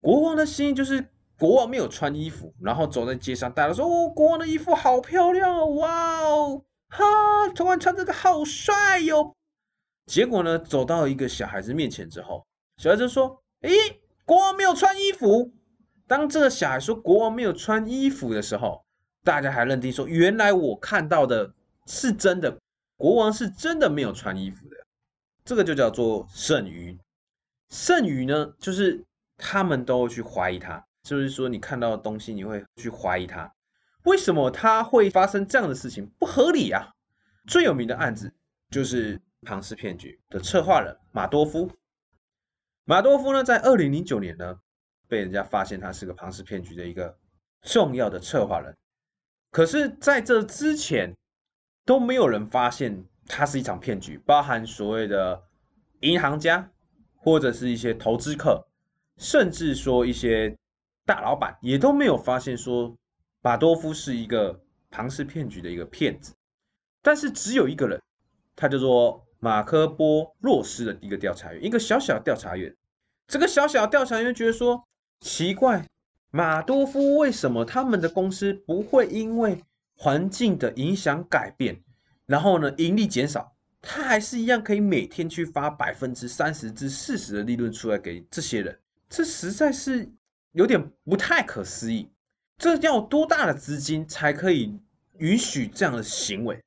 [0.00, 1.04] 国王的新衣就是。
[1.38, 7.04] 国王没有穿衣服，然后走在街上，大家说：“哦，国王的衣服好漂亮哦，哇哦，哈，
[7.54, 9.34] 国王穿这个好帅哟。”
[10.06, 12.46] 结果呢，走到一个小孩子面前之后，
[12.78, 13.70] 小孩子说：“诶，
[14.24, 15.52] 国王没有穿衣服。”
[16.08, 18.84] 当这个小孩说国王没有穿衣服的时候，
[19.24, 21.52] 大家还认定说：“原来我看到的
[21.86, 22.56] 是真的，
[22.96, 24.76] 国王是真的没有穿衣服的。”
[25.44, 26.96] 这个就叫做剩余。
[27.70, 29.04] 剩余呢，就是
[29.36, 30.84] 他们都会去怀疑他。
[31.06, 33.54] 就是说，你看到的东西，你会去怀疑他，
[34.02, 36.04] 为什么他会发生这样的事情？
[36.18, 36.92] 不合理啊！
[37.46, 38.34] 最有名的案子
[38.70, 41.70] 就是庞氏骗局的策划人马多夫。
[42.84, 44.58] 马多夫呢，在二零零九年呢，
[45.06, 47.16] 被人家发现他是个庞氏骗局的一个
[47.62, 48.76] 重要的策划人。
[49.52, 51.14] 可是，在这之前，
[51.84, 55.40] 都没有人发现他是一场骗局，包含所谓的
[56.00, 56.68] 银行家，
[57.14, 58.66] 或者是一些投资客，
[59.18, 60.56] 甚至说一些
[61.06, 62.94] 大老板，也都没有发现说
[63.40, 66.34] 马多夫是一个庞氏骗局的一个骗子。
[67.00, 68.02] 但是，只有一个人，
[68.54, 69.22] 他叫做。
[69.38, 72.74] 马科波洛斯的一个调查员，一个小小调查员。
[73.28, 74.88] 这个小小调查员觉得说
[75.20, 75.86] 奇怪，
[76.30, 79.62] 马多夫为什么他们的公司不会因为
[79.94, 81.78] 环境的影响改变，
[82.24, 88.76] 然后呢盈利减少，他还是一样可以每天去发百分之三十至四十的利润出来给这些人？
[89.08, 90.10] 这实在是
[90.56, 92.08] 有点不太可思议。
[92.56, 94.74] 这要多大的资金才可以
[95.18, 96.58] 允许这样的行为？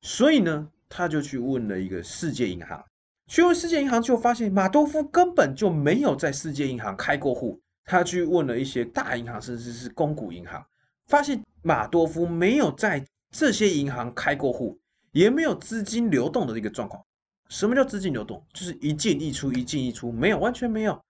[0.00, 0.68] 所以呢？
[0.88, 2.84] 他就去问了一个世界银行，
[3.28, 7.58] 去问世界银行，就发现马多夫根本就没有在世界银行开过户。
[7.84, 10.62] 他去问了一些大银行，甚至是公股银行，
[11.06, 14.76] 发现马多夫没有在这些银行开过户，
[15.12, 17.02] 也没有资金流动的一个状况。
[17.48, 18.44] 什么叫资金流动？
[18.52, 21.00] 就是一进一出，一进一出，没有，完全没有。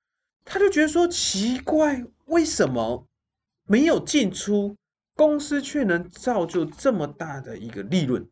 [0.45, 3.07] 他就觉得说奇怪，为什么
[3.67, 4.77] 没有进出，
[5.15, 8.29] 公司却能造就这么大的一个利润？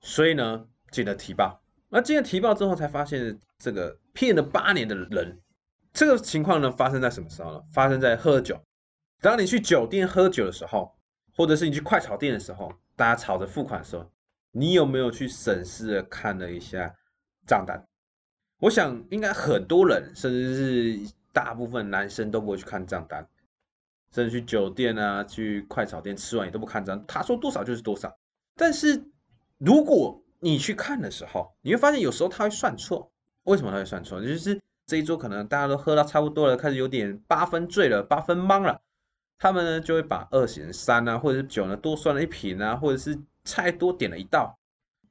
[0.00, 1.62] 所以呢，进了提报。
[1.88, 5.40] 那进了提报之后，才发现这个骗了八年的人，
[5.92, 7.62] 这个情况呢，发生在什么时候呢？
[7.72, 8.60] 发生在喝酒。
[9.20, 10.94] 当你去酒店喝酒的时候，
[11.34, 14.10] 或者是你去快炒店的时候，大家吵着付款的时候，
[14.52, 16.94] 你有没有去审视的看了一下
[17.46, 17.82] 账单？
[18.60, 23.28] 我想应该很多人，甚至是大部分男生都不会去看账单，
[24.12, 28.18] 甚至去酒店啊、去快炒店吃完也都不看账，他说多少就是多少。
[28.56, 29.04] 但是
[29.56, 33.12] 如果你去看的时候，你会发现有时候他会算错。
[33.44, 34.20] 为什么他会算错？
[34.20, 38.80] 就是这一桌可能大家都喝到差不多了，开始有点八分醉了，八分懵了。
[39.38, 44.58] 他们呢就会把二写成三啊，或者是酒呢多算了一瓶啊，或者是菜多点了一道。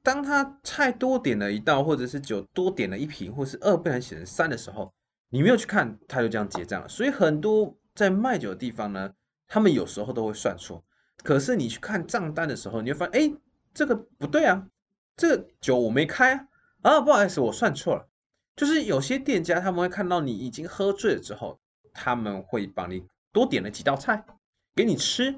[0.02, 4.92] 当他菜多点了一道，或者是酒多点了一瓶，或是二不然写成三的时候，
[5.30, 6.88] 你没有去看，他就这样结账了。
[6.88, 9.12] 所以很多在卖酒的地方呢，
[9.46, 10.84] 他们有时候都会算错。
[11.22, 13.36] 可是你去看账单的时候，你会发现，哎。
[13.74, 14.66] 这个不对啊，
[15.14, 16.48] 这个酒我没开啊，
[16.82, 18.08] 啊，不好意思，我算错了。
[18.56, 21.60] 就是有些店家他们会看到你已经喝醉了之后，
[21.92, 24.24] 他们会帮你多点了几道菜
[24.74, 25.32] 给你吃，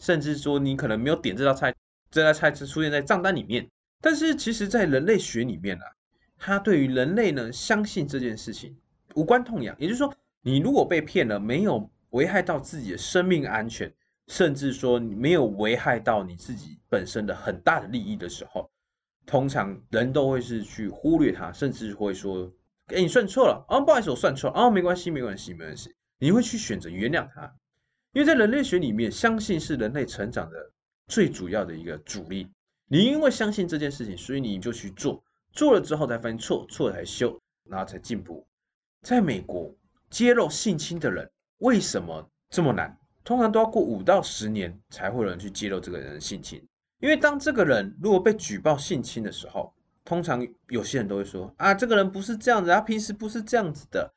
[0.00, 1.72] 甚至说你可能没有点这道菜，
[2.10, 3.70] 这道菜是出现在账单里面。
[4.00, 5.86] 但是其实，在人类学里面啊，
[6.36, 8.76] 他对于人类呢，相信这件事情
[9.14, 9.74] 无关痛痒。
[9.78, 13.92] 也就是说，你如果被骗了，没有危害到自己的生命安全。
[14.28, 18.70] 甚至说你没有危害到你自己本身的很大的利益的时候，
[19.26, 22.50] 通常人都会是去忽略它，甚至会说
[22.88, 27.54] ：“哎，你算错了啊，不好意思，我算错了啊，没关系，没关系，没关系。”你会去选择原谅他，
[28.14, 30.72] 因为在人类学里面，相信是人类成长的
[31.06, 32.48] 最主要的一个主力。
[32.88, 35.22] 你因为相信这件事情，所以你就去做，
[35.52, 38.46] 做了之后才发现错，错了才修，然后才进步。
[39.04, 39.70] 在美国，
[40.08, 42.96] 揭露性侵的人为什么这么难？
[43.22, 46.66] 通常都要过五到十年才会有人去揭露这个人的性侵，
[47.00, 49.70] 因为当这个人如果被举报性侵的时候，
[50.06, 54.10] 通常有些人都会说啊，这个人不是这样子，他平时不是这样子的，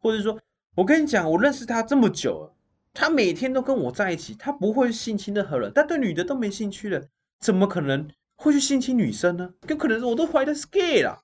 [0.00, 0.36] 或者说，
[0.74, 2.54] 我跟你讲，我认识他这么久了，
[2.92, 7.00] 他每天都跟我在一起，他不会性侵任何人，但对女的都没兴趣了，
[7.38, 9.54] 怎么可能会去性侵女生呢？
[9.68, 11.22] 有可能是我都怀疑他是 gay 了。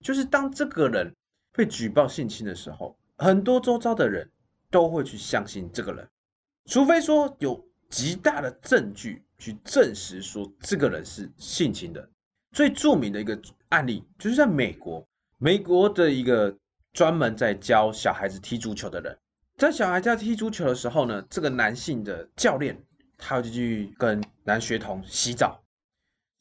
[0.00, 1.14] 就是当这个人
[1.56, 4.30] 被举报性侵的时候，很多周遭的人
[4.70, 6.06] 都会去相信这个人。
[6.66, 12.06] 除非说有极大的证据去证实说这个人是性侵的，
[12.52, 13.40] 最著名的一个
[13.70, 15.06] 案例就是在美国，
[15.38, 16.54] 美国的一个
[16.92, 19.18] 专门在教小孩子踢足球的人，
[19.56, 22.76] 在小孩在踢足球的时候呢，这个男性的教练
[23.16, 25.62] 他就去跟男学童洗澡，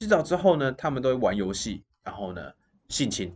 [0.01, 2.51] 洗澡之后呢，他们都会玩游戏，然后呢
[2.89, 3.33] 性侵。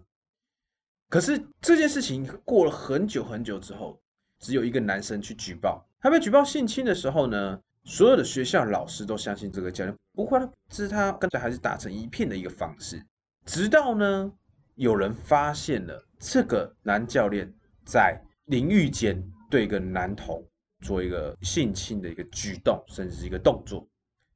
[1.10, 4.00] 可是这件事情过了很久很久之后，
[4.40, 5.84] 只有一个男生去举报。
[6.00, 13.04] 他被举报性侵的时候呢，所有的学校老师都相信这个教练不会是他跟着孩子打成一片的一个方式。
[13.44, 14.32] 直到呢，
[14.76, 17.52] 有人发现了这个男教练
[17.84, 20.46] 在淋浴间对一个男童
[20.82, 23.86] 做一个性侵的一个举动，甚至是一个动作，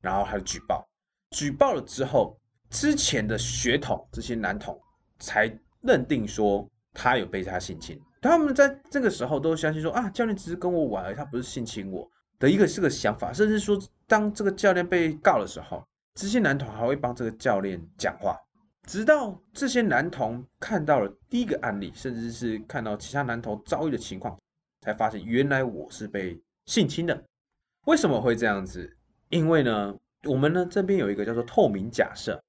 [0.02, 0.84] 然后他就举报。
[1.30, 2.36] 举报了之后，
[2.72, 4.78] 之前的血统这些男童
[5.20, 5.48] 才
[5.84, 8.00] 认定说他有被他性侵。
[8.22, 18.38] 他们在这个时候都相信说啊，教练只是跟我玩，而已，他不是性侵我的一个是个想法，甚至说，当这个教练被告的时候，这些男童还会帮这个教练讲话，
[18.88, 24.38] 直到这些男童看到了第一个案例，甚至是看到其他男童遭遇的情况，
[24.82, 27.24] 才发现原来我是被性侵的。
[27.86, 28.89] 为什么会这样子？
[29.28, 29.93] 因为呢，
[30.24, 32.41] 我们呢这边有一个叫做透明假设。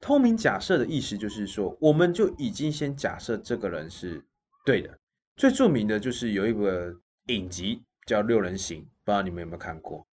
[0.00, 4.24] 透明假设的意思就是说，我们就已经先假设这个人是
[4.64, 4.98] 对的。
[5.36, 6.94] 最著名的就是有一个
[7.26, 9.98] 影集叫《六人行》，不知道你们有没有看过？《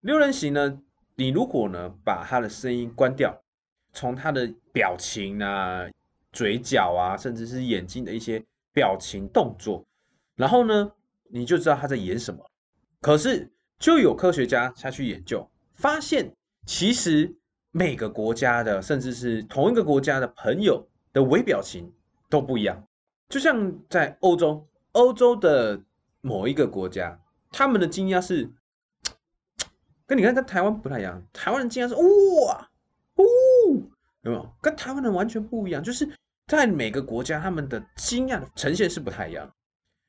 [0.00, 0.80] 六人行》呢，
[1.14, 3.38] 你如果呢把他的声音关掉，
[3.92, 5.86] 从他的表情啊、
[6.32, 9.86] 嘴角啊，甚至是眼睛的一些表情动作，
[10.36, 10.90] 然后呢，
[11.30, 12.50] 你就知道他在演什么。
[13.02, 17.34] 可是就有科学家下去研究，发现其实。
[17.70, 21.92] 每个国家的，甚至是同一个国家的朋友的微表情
[22.30, 22.82] 都不一样。
[23.28, 25.80] 就像在欧洲，欧洲的
[26.22, 28.50] 某一个国家，他们的惊讶是
[30.06, 31.22] 跟你看在台湾不太一样。
[31.32, 32.68] 台湾人惊讶是哇，
[33.16, 33.90] 呜，
[34.22, 34.50] 有没有？
[34.62, 35.82] 跟台湾人完全不一样。
[35.82, 36.08] 就是
[36.46, 39.50] 在每个国家，他们的惊讶的呈现是不太一样。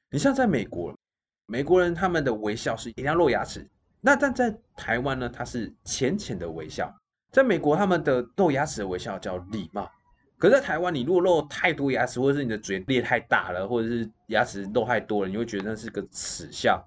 [0.09, 0.97] 你像在美国，
[1.45, 3.69] 美国人他们的微笑是一定要露牙齿，
[3.99, 6.95] 那但在台湾呢，它是浅浅的微笑。
[7.31, 9.89] 在美国，他们的露牙齿的微笑叫礼貌。
[10.37, 16.83] 可是，在台湾，你如果露太多牙齿，或者是你的嘴裂太大了，或者是牙齿露太多了，你会觉得那是个耻笑。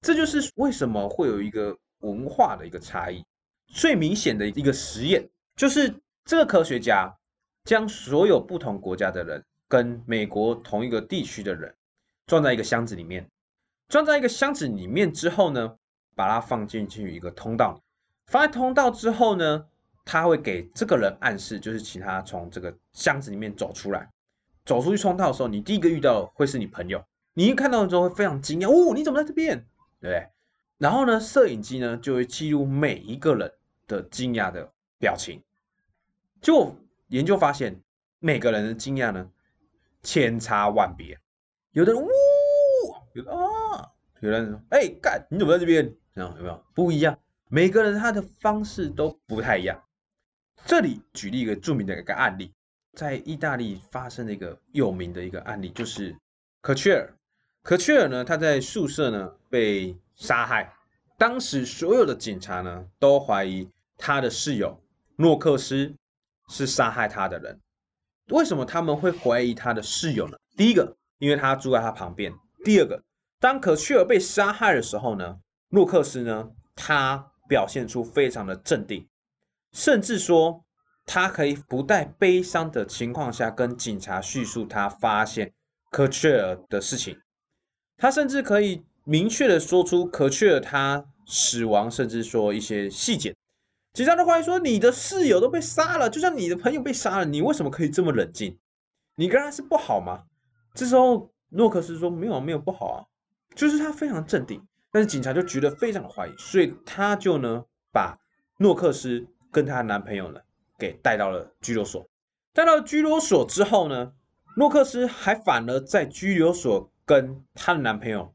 [0.00, 3.22] 这就是为什么会有一个文化的一个差异。
[3.66, 5.92] 最明显的一个实验，就是
[6.24, 7.12] 这个科学家
[7.64, 11.74] 将所有不同国家的人跟美国同一个地区的人
[12.26, 13.28] 装在一个箱子里面，
[13.88, 15.76] 装在一个箱子里面之后呢，
[16.14, 17.82] 把它放进去一个通道，
[18.28, 19.66] 放在通道之后呢。
[20.04, 24.08] 他会给这个人暗示，就是请他从这个箱子里面走出来。
[24.64, 27.04] 走出去通道的时候，你第一个遇到会是你朋友。
[27.34, 29.58] 你一看到的时候会非常惊讶，哦，你怎么在这边？
[30.00, 30.28] 对不对？
[30.78, 33.52] 然后呢，摄影机呢就会记录每一个人
[33.86, 35.42] 的惊讶的表情。
[36.40, 36.76] 就
[37.08, 37.80] 研究发现，
[38.20, 39.30] 每个人的惊讶呢
[40.02, 41.18] 千差万别。
[41.72, 42.08] 有的人呜，
[43.14, 43.90] 有的啊，
[44.20, 45.94] 有的人说，哎，干，你怎么在这边？
[46.14, 47.18] 这样有没有不一样？
[47.48, 49.82] 每个人他的方式都不太一样。
[50.66, 52.50] 这里举例一个著名的一个案例，
[52.94, 56.16] 在意大利发生的一个有名的一个案例，就是
[56.62, 57.12] 可切尔。
[57.62, 60.72] 可切尔呢，他在宿舍呢被杀害，
[61.18, 64.80] 当时所有的警察呢都怀疑他的室友
[65.16, 65.94] 诺克斯
[66.48, 67.60] 是杀害他的人。
[68.28, 70.38] 为什么他们会怀疑他的室友呢？
[70.56, 72.32] 第一个，因为他住在他旁边；
[72.64, 73.02] 第二个，
[73.38, 79.06] 当可切尔被杀害的时候呢，诺克斯呢他表现出非常的镇定。
[79.74, 80.64] 甚至说，
[81.04, 85.52] 他可以不带悲伤的情况下跟警察叙述他发现
[85.90, 87.18] 科切尔的事情。
[87.96, 93.34] 他甚至可以明确的说出科切尔他死亡，甚至说一些细节。
[93.92, 98.56] 警察的怀疑说：“你的室友都被杀了，就像你的朋友被杀了，你为什么可以这么冷静？
[99.16, 100.22] 你跟他是不好吗？”
[100.74, 103.04] 这时候诺克斯说：“没有，没有不好啊，
[103.56, 108.16] 就是他非常镇定。”但是警察就觉得非常的怀疑，所以他就呢把
[108.58, 109.26] 诺克斯。
[109.54, 110.40] 跟她男朋友呢，
[110.76, 112.04] 给带到了拘留所。
[112.52, 114.12] 带到拘留所之后呢，
[114.56, 118.34] 诺克斯还反而在拘留所跟她的男朋友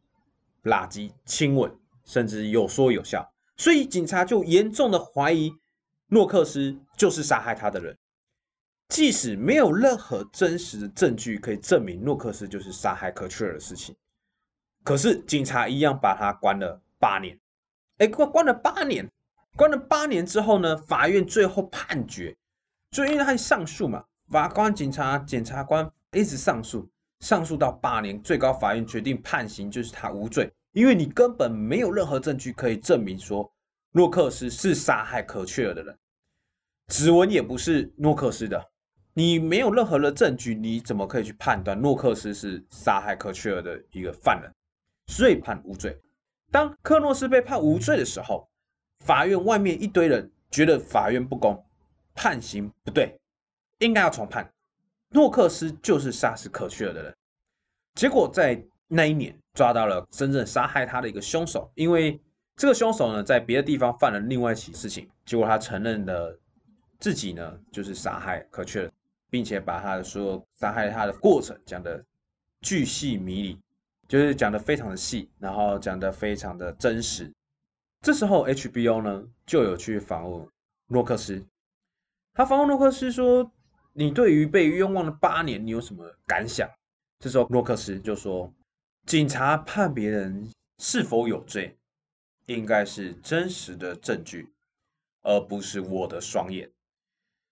[0.63, 1.69] 拉基亲吻，
[2.05, 3.29] 甚至有说有笑。
[3.57, 5.51] 所以警察就严重的怀疑
[6.07, 7.97] 诺克斯就是杀害他的人。
[8.87, 13.93] 即使没有任何真实的证据可以证明诺克斯就是杀害科切尔的事情，
[14.83, 17.37] 可是警察一样把他关了八年。
[17.97, 19.05] 哎，关关了八年。
[19.55, 22.33] 关了八年之后呢，法院最后判决，
[22.91, 33.51] 就因为他上诉嘛，法官、警察、检察官一直上诉，上诉到八年，最高法院决定判刑，就是他无罪，因为你根本没有任何证据可以证明说
[33.91, 35.97] 诺克斯是杀害可切尔的人，
[36.87, 38.65] 指纹也不是诺克斯的，
[39.13, 44.49] 你没有任何的证据，你怎么可以去判断诺克斯是杀害可切尔的一个犯人？
[45.07, 45.99] 所以判无罪。
[46.49, 48.48] 当克诺斯被判无罪的时候。
[49.05, 51.63] 法院外面一堆人觉得法院不公，
[52.13, 53.17] 判刑不对，
[53.79, 54.49] 应该要重判。
[55.11, 57.15] 诺克斯就是杀死可切尔的人，
[57.95, 61.71] 结果在那一年抓到了真正杀害他的一个凶手。
[61.75, 62.19] 因为
[62.55, 66.37] 这个凶手呢，在别的地方犯了另外一起事情，结果他承认了
[66.99, 68.91] 自己呢就是杀害可切尔，
[69.29, 72.03] 并且把他的所有杀害他的过程讲的
[72.61, 73.59] 巨细迷离，
[74.07, 77.31] 就是讲的非常的细，然后讲的非常的真实。
[78.01, 80.47] 这时候，HBO 呢就有去访问
[80.87, 81.45] 诺克斯。
[82.33, 83.51] 他访问诺克斯说
[83.91, 86.69] ：“你对于被冤枉了八年，你有什么感想？”
[87.19, 88.53] 这时候，诺克斯就说
[89.05, 91.77] ：“警察判别人是否有罪，
[92.45, 94.49] 应该是真实的证据，
[95.23, 96.71] 而不是我的双眼。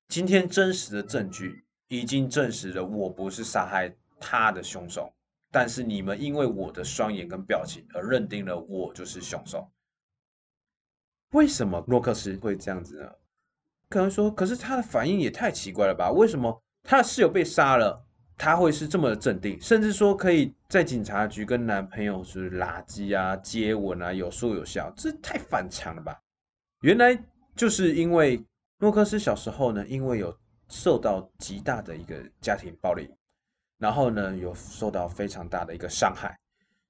[0.07, 5.13] 今天真实的证据已经证实了我不是杀害他的凶手，
[5.51, 9.69] 但是你们因为我的双眼跟表情而认定了我就是凶手。
[11.31, 13.11] 为什么洛克斯会这样子呢？
[13.89, 16.11] 可能说，可是他的反应也太奇怪了吧？
[16.11, 18.05] 为什么他的室友被杀了，
[18.37, 26.17] 他会是这么的镇定，甚至说可以在警察局跟男朋友是垃圾啊、接吻啊，有说有笑，这太反常了吧？
[26.81, 27.17] 原来
[27.55, 28.43] 就是因为
[28.79, 30.37] 诺克斯小时候呢，因为有
[30.69, 33.09] 受到极大的一个家庭暴力，
[33.77, 36.37] 然后呢有受到非常大的一个伤害，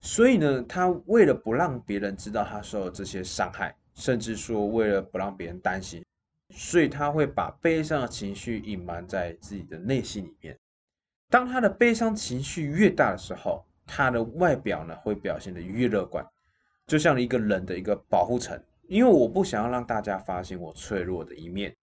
[0.02, 6.02] 所以呢，他为了不让别人知道他受了这些伤害，甚至说为了不让别人担心。
[6.50, 10.58] 所以他会把悲伤的情绪隐瞒在自己的内心里面。
[11.30, 16.26] 当他的悲伤情绪越大的时候，他的外表呢会表现的越乐观，
[16.86, 18.58] 就像一个人的一个保护层。
[18.88, 21.76] 因为我不想要让大家发现我脆弱的一面，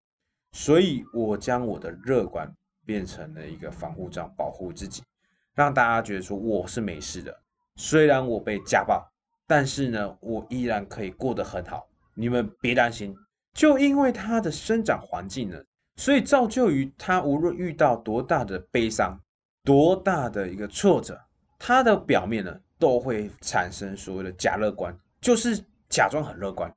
[0.53, 2.51] 所以我将我的乐观
[2.87, 5.03] 变成了一个防护罩，保护自己，
[5.55, 7.39] 让大家觉得说我是没事的。
[7.77, 9.07] 虽然我被家暴，
[9.47, 11.87] 但是呢，我依然可以过得很好。
[12.15, 13.15] 你们别担心。
[13.53, 15.57] 就因为他的生长环境呢，
[15.97, 19.17] 所以造就于他无论遇到多大的悲伤、
[19.63, 21.17] 多大的一个挫折，
[21.59, 26.75] 他的表面呢都会产生所谓的假乐观，就是假装很乐观。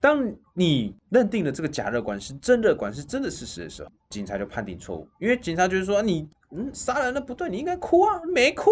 [0.00, 8.70] 当你认定了这个假乐观是真乐观，是真的事实的时候，警察就判定错误，因为警察就是说你嗯杀人了不对，你应该哭啊，没哭，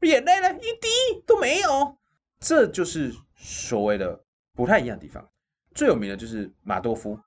[0.00, 0.88] 眼泪了一滴
[1.24, 1.96] 都没有，
[2.40, 4.18] 这就是所谓的
[4.54, 5.24] 不太一样的地方。
[5.74, 7.18] 最有名的就是马多夫，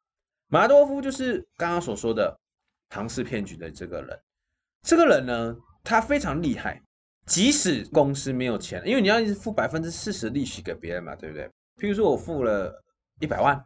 [0.47, 2.37] 马多夫就是刚刚所说的
[2.89, 4.19] 庞氏骗局的这个人。
[4.83, 6.81] 这个人呢，他非常厉害，
[7.25, 11.47] 即使公司没有钱，因为你要付百分之四十利息给别人嘛，对不对？
[11.77, 12.83] 譬如说我付了
[13.19, 13.65] 一百万，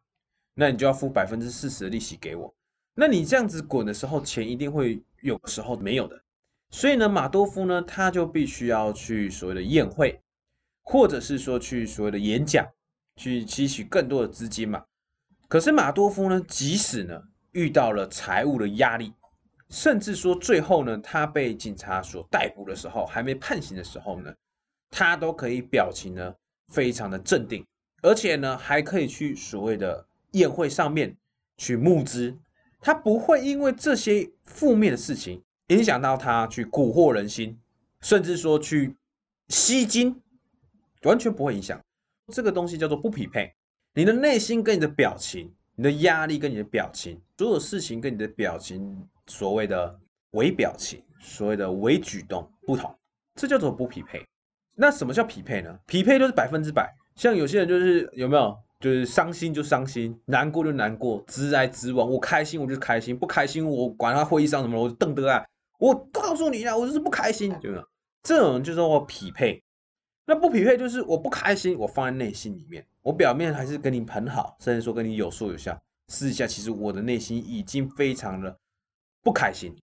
[0.53, 2.53] 那你就要付百分之四十的利息给我。
[2.95, 6.21] 那你这样子滚的时候，钱一定会有时候没有的。
[6.71, 10.19] 所以呢，马多夫呢，他就必须要去所谓的宴会，
[10.83, 12.65] 或者是说去所谓的演讲。
[13.19, 14.81] 去吸取更多的资金嘛？
[15.49, 19.13] 可是马多夫呢，即使呢遇到了财务的压力，
[19.69, 24.33] 甚至说最后呢，他被警察所逮捕的时候，还没判刑的时候呢，
[24.89, 26.33] 他都可以表情呢
[26.69, 27.65] 非常的镇定，
[28.01, 31.17] 而且呢还可以去所谓的宴会上面
[31.57, 32.37] 去募资，
[32.79, 37.59] 他不会因为这些负面的事情影响到他去蛊惑人心，
[37.99, 38.95] 甚至说去
[39.49, 40.21] 吸金，
[41.03, 41.77] 完全不会影响。
[42.29, 43.53] 这个东西叫做不匹配，
[43.93, 49.99] 你的内心跟你的表情，你的压力跟你的表情，所有事情跟你的表情，所谓的
[50.31, 52.93] 微表情，所谓的微举动不同，
[53.35, 54.23] 这叫做不匹配。
[54.75, 55.77] 那什么叫匹配呢？
[55.87, 56.89] 匹配就是百分之百。
[57.15, 62.09] 像有些人就是有没有，就是伤心就伤心，难过就难过，直来直往。
[62.09, 65.43] 我开心我就开心，不开心我管他会议上什么，我就瞪得啊。
[65.79, 67.83] 我告诉你啊，我就是不开心，对吗？
[68.23, 69.61] 这种就是我匹配。
[70.29, 75.75] 那不匹配就是我不开心，我放在内心里面，我表面还是跟你很好，甚至说跟你有说有笑，
[76.09, 78.55] 私底下其实我的内心已经非常的
[79.23, 79.75] 不开心。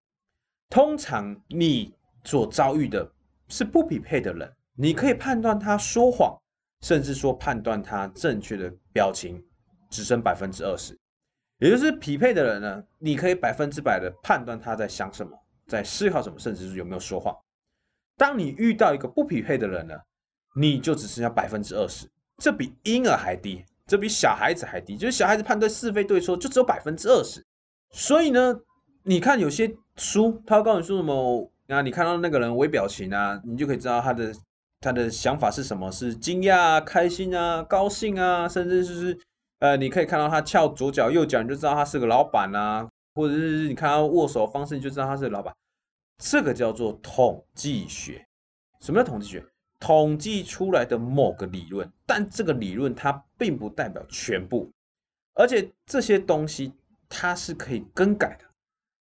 [0.71, 1.93] 通常你
[2.23, 3.13] 所遭遇的
[3.49, 6.41] 是不匹配的人，你可以判断他说谎，
[6.83, 9.45] 甚至说判断他正确的表情
[9.91, 10.97] 只剩百分之二十，
[11.59, 15.37] 也就是匹配的人呢，你可以百分之百的判断他在想什么，
[15.67, 17.37] 在思考什么，甚至是有没有说谎。
[18.17, 19.95] 当你遇到一个不匹配的人呢？
[20.59, 24.97] 你就只剩下百分之二十，这比婴儿还低，这比小孩子还低。
[24.97, 27.45] 就是小孩子判断是非对错就只有百分之二十。
[27.91, 28.59] 所以呢，
[29.03, 31.83] 你看有些书，他告诉你说什么啊？
[31.83, 34.33] 你看到那个人微表情啊，你就可以知道他的
[34.81, 39.19] 他的想法是什么，是惊讶、啊开心啊、高兴啊，甚至就是
[39.59, 45.55] 呃，你可以看到他翘左脚右脚，你就知道他是个老板啊，或者是你看他握手方式，你就知道他是老板。
[46.19, 48.27] 这个叫做统计学。
[48.81, 49.45] 什么叫统计学？
[49.79, 54.71] 统计出来的某个理论，但这个理论它并不代表全部，
[55.35, 56.73] 而且这些东西
[57.09, 58.45] 它是可以更改的。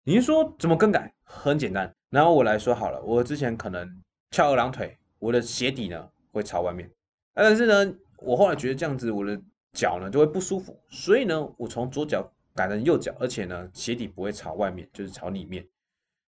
[0.03, 1.13] 你说怎么更改？
[1.23, 3.89] 很简单，然后我来说好了，我之前可能
[4.32, 6.89] 翘二郎腿，我的鞋底呢会朝外面，
[7.34, 9.41] 但是呢，我后来觉得这样子我的
[9.73, 15.67] 脚呢就会不舒服，所以呢，我从左脚改成右脚，而且呢，鞋底不会朝外面，就是朝里面。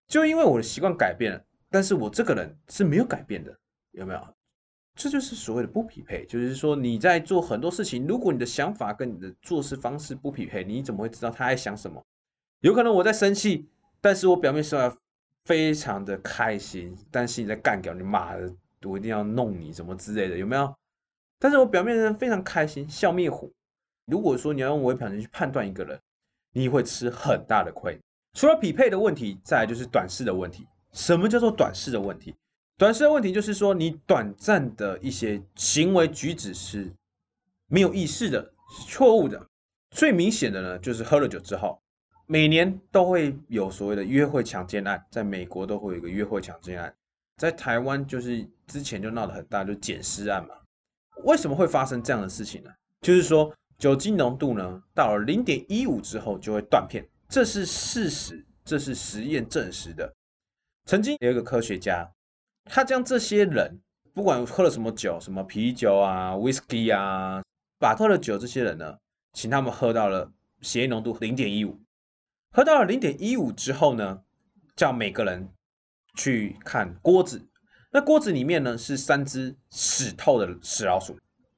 [0.07, 3.55] 就因为我的习惯改变了，但是我这个人是没有改变的，
[3.91, 4.36] 有没有？
[4.97, 12.03] 这就是所谓的不匹配，就是说你在做很多事情，如果你的想法跟你的做事方式不匹配，你怎么会知道他在想什么？
[12.61, 13.69] 有可能我在生气，
[14.01, 14.97] 但是我表面上
[15.45, 18.51] 非常的开心，但是你在干掉你妈的，
[18.85, 20.75] 我一定要弄你什么之类的，有没有？
[21.37, 23.53] 但是我表面上非常开心，笑面虎。
[24.07, 25.99] 如果说你要用微表情去判断一个人，
[26.53, 27.99] 你会吃很大的亏。
[28.33, 30.67] 除了匹配的问题，再来就是短视的问题。
[30.91, 32.33] 什么叫做短视的问题？
[32.77, 36.93] 短视的问题就是说，你短暂的一些行为举止是
[37.65, 39.43] 没有意识的，是错误的。
[39.89, 41.81] 最明显的呢，就是喝了酒之后，
[42.27, 46.93] 每年都会有所谓的约会强奸案，在美国都会有一个约会强奸案，
[47.37, 50.53] 在台湾就是之前就闹得很大，就捡尸案嘛。
[51.23, 52.71] 为什么会发生这样的事情呢？
[53.01, 60.13] 就是说酒精浓度呢到了零点一五之后就会断片，这是事实，这是实验证实的。
[60.85, 62.07] 曾经有一个科学家。
[62.69, 63.79] 他将这些人，
[64.13, 67.43] 不管喝了什么酒，什么啤酒啊、whisky 啊，
[67.79, 68.97] 把喝了酒这些人呢，
[69.33, 71.79] 请他们喝到了血液浓度零点一五，
[72.51, 74.21] 喝到了零点一五之后呢，
[74.75, 75.49] 叫每个人
[76.15, 77.47] 去看锅子，
[77.91, 81.17] 那锅子里面呢是三只死透的死老鼠，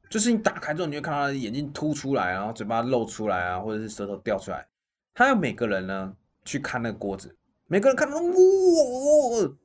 [0.10, 4.68] 就是你打开之后，你会看到的眼睛凸出来，然后嘴巴露出来啊，或者是舌头掉出来，
[5.14, 7.36] 他要每个人呢去看那个锅子，
[7.68, 8.24] 每个人看到哇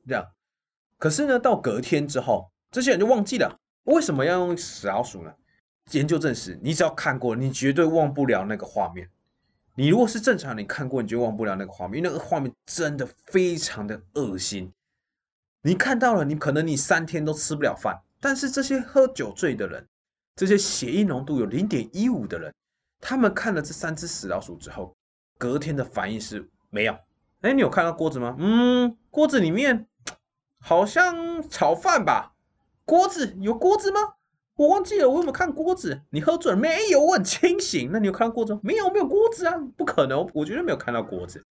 [0.07, 0.25] 这样。
[0.97, 3.59] 可是呢，到隔天之后，这些人就忘记了。
[3.83, 5.33] 为什么要用死老鼠呢？
[5.91, 9.07] 研究证实，你只要看过，你绝对忘不了那个画面。
[9.75, 14.71] 你如果是正常，你看过你就忘不了那个画面，因为那个画面真的非常的恶心。
[15.61, 18.01] 你看到了，你可能你三天都吃不了饭。
[18.19, 19.85] 但是这些喝酒醉的人，
[20.35, 22.51] 这些血液浓度有零点一五的人，
[22.99, 24.95] 他们看了这三只死老鼠之后，
[25.37, 26.97] 隔天的反应是没有。
[27.41, 28.35] 哎，你有看到锅子吗？
[28.39, 29.85] 嗯，锅子里面。
[30.67, 32.33] 好像炒饭吧？
[32.85, 33.99] 锅子有锅子吗？
[34.55, 36.01] 我忘记了，我有没有看锅子？
[36.09, 36.99] 你喝醉了没有？
[36.99, 37.91] 我很清醒。
[37.93, 38.59] 那你有看到锅子？
[38.63, 39.55] 没有，没有锅子啊！
[39.77, 41.45] 不可能，我绝对没有看到锅子。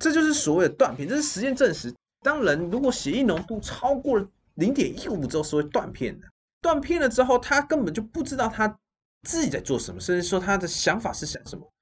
[0.00, 1.94] 这就是所谓的断片，这是实验证实。
[2.22, 6.26] 当人如果血液浓度超过了零点一五之后，是会断片的。
[6.60, 8.80] 断片了之后，他根本就不知道他
[9.22, 11.72] 自己在做什么，甚至说他的想法是想什么。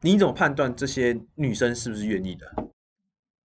[0.00, 2.46] 你怎么判断这些女生是不是愿意的？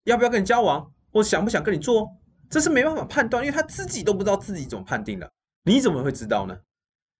[0.05, 0.93] 要不要跟你交往？
[1.11, 2.15] 或想不想跟你做？
[2.49, 5.31] 这是没办法判断，因为他自己都不知道自己怎么判定的，
[5.63, 6.57] 你怎么会知道呢？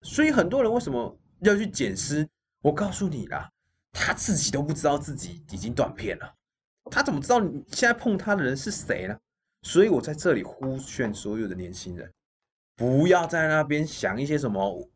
[0.02, 2.28] 所以很多人为什么要去捡尸？
[2.62, 3.50] 我告诉你啦，
[3.92, 6.32] 他自己都不知道自己已经断片了，
[6.92, 9.18] 他怎么知道你现在碰他的人是谁呢？
[9.64, 12.12] 所以我在这里呼劝所有的年轻人，
[12.76, 14.88] 不要在那边想一些什么，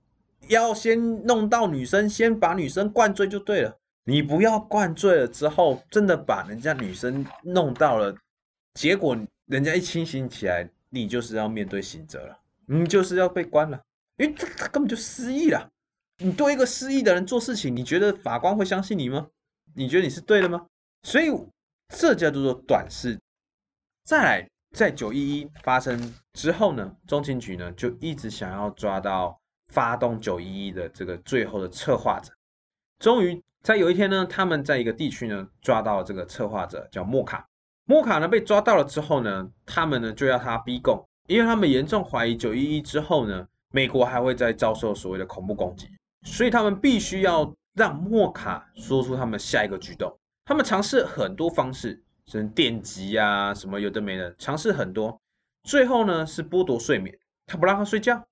[0.47, 3.75] 要先弄到女生，先把女生灌醉就对了。
[4.03, 8.15] 你不要灌醉了之后，真的把人家女生弄到了，
[8.75, 9.17] 结果。
[9.49, 13.81] 人家一清醒起来，你就是要面对刑责了，你就是要被关了，
[14.17, 15.67] 因为他他根本就失忆了。
[16.19, 19.27] 你对一个失忆的人做事情，你觉得法官会相信你吗？
[19.73, 20.67] 你觉得你是对的吗？
[21.01, 21.31] 所以
[21.95, 23.19] 这叫做短视。
[24.03, 29.35] 再来，在九一一发生之后呢，中情局呢就一直想要抓到
[29.69, 32.31] 发动九一一的这个最后的策划者。
[32.99, 37.47] 终于在有一天呢，他们在一个地区呢抓到这个策划者，叫莫卡。
[37.89, 45.89] 莫卡呢被抓到了之后呢，他们呢就要他逼供，因为他们严重怀疑九一一之后呢，美国还会再遭受所谓的恐怖攻击，
[46.21, 50.15] 所以他们必须要让莫卡说出他们下一个举动。
[50.45, 55.19] 他们尝试很多方式，什么电击啊，什么有的没的，尝试很多，
[55.63, 57.17] 最后呢是剥夺睡眠，
[57.47, 58.23] 他不让他睡觉，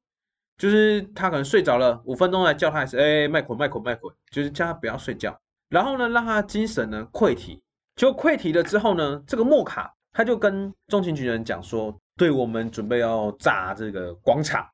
[0.60, 5.36] 就是他可能睡着了五分钟来叫他一次，哎，麦捆麦捆麦捆，就是叫他不要睡觉，
[5.68, 7.64] 然后呢让他精神呢溃体。
[7.98, 14.66] 就溃体了之后呢，这个莫卡他就跟中情局人讲说：“对我们准备要炸这个广场，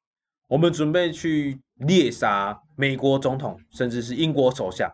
[0.50, 4.92] 我们准备去猎杀美国总统，甚至是英国首相。”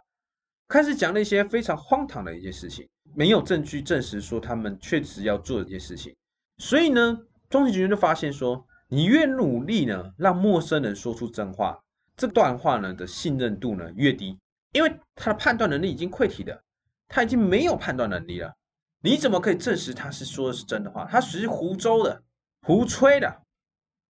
[0.70, 6.16] 开始讲那些非常荒唐的一件事情，没有证据证实说他们确实要做这些事情。
[6.60, 7.20] 所以呢，
[7.50, 11.80] 中情局人就发现说：“你越努力呢，让陌生人说出真话，
[12.16, 14.38] 这段话呢的信任度呢越低，
[14.72, 16.62] 因为他的判断能力已经溃体的。”
[17.10, 18.54] 他已经没有判断能力了，
[19.02, 21.06] 你怎么可以证实他是说的是真的话？
[21.06, 22.24] 他只是胡诌的、
[22.62, 23.42] 胡吹的，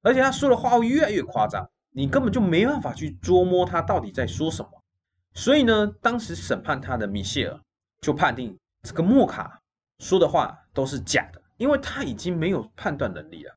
[0.04, 4.70] 而且他说的话会越来越夸张，你根本就没办法去捉摸他到底在说什么。
[5.34, 7.60] 所以呢，当时审判他的米歇尔
[8.02, 9.62] 就判定这个莫卡
[10.00, 13.56] 说的话都是假的，因为他已经没有判断能力了。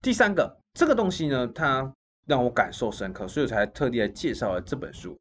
[0.00, 1.94] 第三个，这个东西呢，他
[2.26, 5.16] 让我感受深刻，所以我才特地来介绍了这本书。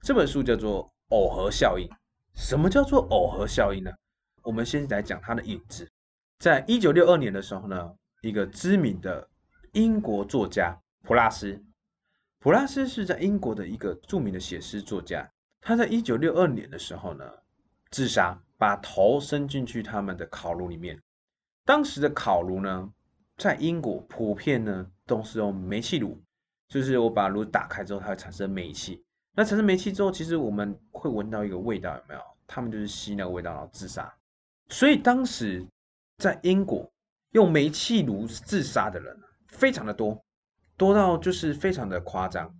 [0.00, 1.86] 这本书叫做《耦合效应》。
[2.34, 3.90] 什么叫做耦合效应呢？
[4.42, 5.88] 我们先来讲它的影子。
[6.38, 9.28] 在一九六二年的时候呢，一个知名的
[9.72, 11.62] 英国作家普拉斯，
[12.40, 15.26] 普拉斯是在英国的一个著名的写诗作家。
[15.60, 17.24] 他在一九六二年的时候呢，
[17.90, 21.00] 自杀，把头伸进去他们的烤炉里面。
[21.64, 22.92] 当时的烤炉呢，
[23.38, 26.20] 在英国普遍呢都是用煤气炉，
[26.68, 29.02] 就是我把炉打开之后，它会产生煤气。
[29.34, 32.20] 那产生煤气之后，其实我们会闻到一个味道，有没有？
[32.46, 34.12] 他们就是吸那个味道然后自杀。
[34.68, 35.66] 所以当时
[36.18, 36.90] 在英国
[37.32, 39.18] 用煤气炉自杀的人
[39.48, 40.22] 非常的多，
[40.76, 42.54] 多到就是非常的夸张。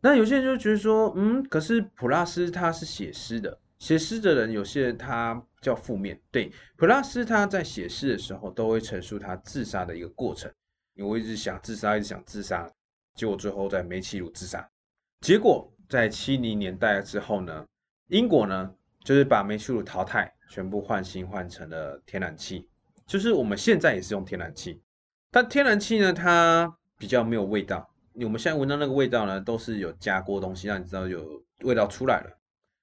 [0.00, 6.20] 那有些人就觉得说，嗯，可是普拉斯他是写诗的，写诗的人有些人他叫负面。
[6.30, 10.52] 对，普拉斯他在写诗的时候都会陈述他自杀的一个过程，
[10.94, 12.68] 因为我一直想自杀，一直想自杀，
[13.14, 14.68] 结果最后在煤气炉自杀。
[15.20, 17.66] 结果在七零年代之后呢，
[18.08, 18.72] 英国呢
[19.04, 20.32] 就是把煤气炉淘汰。
[20.48, 22.68] 全部换新换成了天然气，
[23.06, 24.82] 就是我们现在也是用天然气，
[25.30, 27.90] 但天然气呢，它比较没有味道。
[28.16, 32.38] 我们现在闻到那个味道呢，都是有加过东西，让你知道有味道出来了。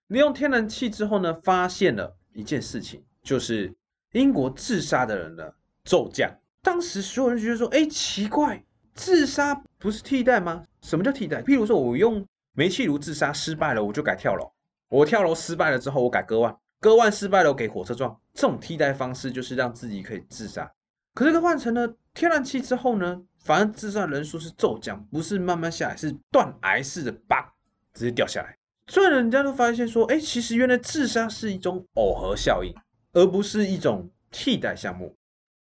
[0.07, 3.71] 你用天然气之后呢，发现了一件事情，就是
[4.13, 5.47] 英国自杀的人呢
[5.83, 6.27] 骤降。
[6.63, 10.65] 当时所有人觉得说，哎，奇怪，自杀不是替代吗？
[10.81, 11.43] 什么叫替代？
[11.43, 14.51] 譬如说我用煤气炉自杀失败了，我就改跳楼。
[14.89, 16.57] 我跳楼失败了之后，我改割腕。
[16.79, 18.19] 割腕失败了，我给火车撞。
[18.33, 20.71] 这种替代方式就是让自己可以自杀。
[21.13, 23.21] 可是，换成了天然气之后呢？
[23.39, 27.53] 反而自杀人数是骤降，不是慢慢下来，是断崖式的，叭，
[27.93, 28.57] 直接掉下来。
[28.87, 32.73] 所以，人家都发现说，哎，其实原来自杀是一种耦合效应，
[33.13, 35.15] 而不是一种替代项目。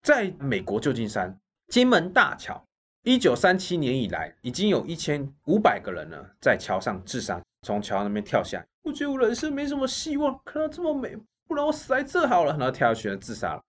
[0.02, 2.66] 在美国旧金山金门大桥，
[3.04, 8.64] 一九三七年以来，已经有一千五百个人呢在桥上自杀，从桥那边跳下。
[8.82, 11.16] 我觉得我人生没什么希望，看到这么美，
[11.48, 12.52] 不然我死在这好了。
[12.52, 13.62] 然后跳下去，自杀了。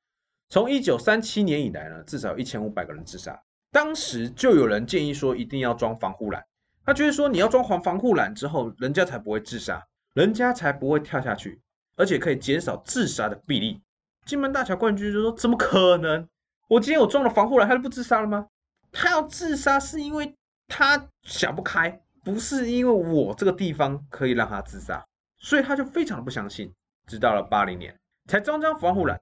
[0.50, 3.42] 从一九三七年以来呢，至少有一千五百个人自杀。
[3.72, 6.46] 当时就有人建议说，一定要装防护栏。
[6.86, 11.60] 他觉得说，你要装防防护栏之后，人家才不会自杀，人家才不会跳下去，
[11.96, 13.82] 而且可以减少自杀的比例。
[14.28, 16.28] 金门大桥冠军就说：“怎么可能？
[16.68, 18.46] 我今天我装了防护栏，他就不自杀了吗？
[18.94, 20.34] 他要自杀是因为
[20.70, 25.06] 他想不开。”不是因为我这个地方可以让他自杀，
[25.40, 26.74] 所以他就非常的不相信。
[27.06, 27.94] 直到了八零年
[28.30, 29.20] 才装上防护栏，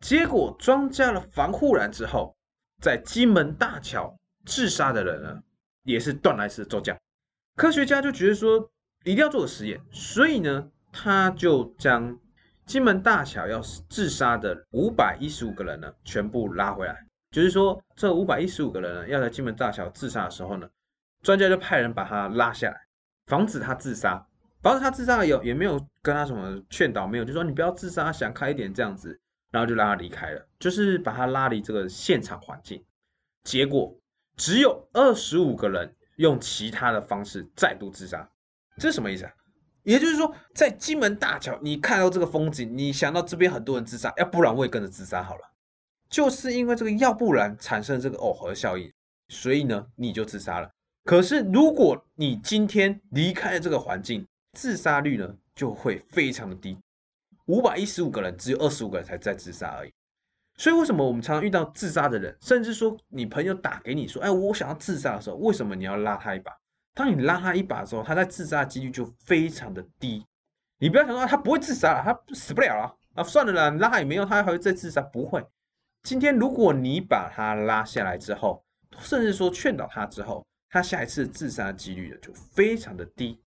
[0.00, 2.34] 结果装加了防护栏之后，
[2.80, 4.16] 在金门大桥
[4.46, 5.42] 自杀的人呢，
[5.82, 6.96] 也是断崖式骤降。
[7.54, 8.70] 科学家就觉得说
[9.04, 12.18] 一定要做个实验，所以呢，他就将
[12.64, 13.60] 金门大桥要
[13.90, 17.07] 自杀的五百一十五个人呢，全部拉回来。
[17.38, 20.68] 就是说，这五百一十五个人呢，要在金门大桥自杀的时候呢。
[21.22, 22.76] 专家就派人把他拉下来，
[23.26, 24.26] 防止他自杀。
[24.60, 29.20] 防止他自杀有也没有跟他什么劝导，没有，就说你不要自杀，想开一点这样子，
[29.52, 32.84] 然后就让他离开了，就是把他拉离这个现场环境。
[33.44, 33.96] 结果
[34.36, 38.28] 只有二十五个人用其他的方式再度自杀，
[38.78, 39.32] 这是什么意思啊？
[39.84, 45.42] 也就是说，在金门大桥，你看到这个风景，你想到这边很多人自杀，要不然我也跟着自杀好了。
[46.08, 48.92] 就是因为这个要不然产生这个耦合效应，
[49.28, 50.70] 所以呢，你就自杀了。
[51.04, 56.76] 可是，如果你今天离开了这个环境，自杀率呢就会非常的低。
[57.46, 59.92] 五百一十五个人，只有二十五个人才在自杀而已。
[60.56, 66.52] 所以，为什么我们常常遇到自杀的人，甚至说你朋友打给你说：“哎，我想要自杀的时候，为什么你要拉他一把？”
[66.94, 70.26] 当你拉他一把的时候，他在自杀的几率就非常的低。
[70.78, 75.44] 你不要想说他不会自杀了，他死不了了啊，算了啦，拉也没用，他还会再自杀，不会。
[76.02, 78.64] 今天如果你把他拉下来之后，
[78.98, 83.40] 甚至说劝导他之后，他下一次自杀的几率呢就非常的低，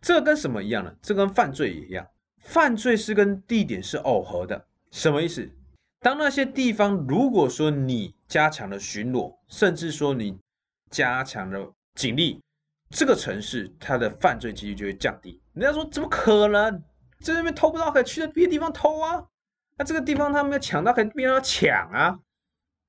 [0.00, 0.94] 这跟什么一样呢？
[1.02, 2.06] 这跟犯罪也一样，
[2.42, 4.66] 犯罪是跟地点是耦合的。
[4.90, 5.50] 什么意思？
[6.00, 10.38] 当那些地方如果说你加强了巡逻，甚至说你
[10.90, 12.40] 加强了警力，
[12.90, 15.40] 这个城市它的犯罪几率就会降低。
[15.54, 16.82] 人家说怎么可能？
[17.20, 19.26] 在那边偷不到，可以去别的地方偷啊？
[19.78, 22.18] 那这个地方他们要抢到，肯定要抢啊？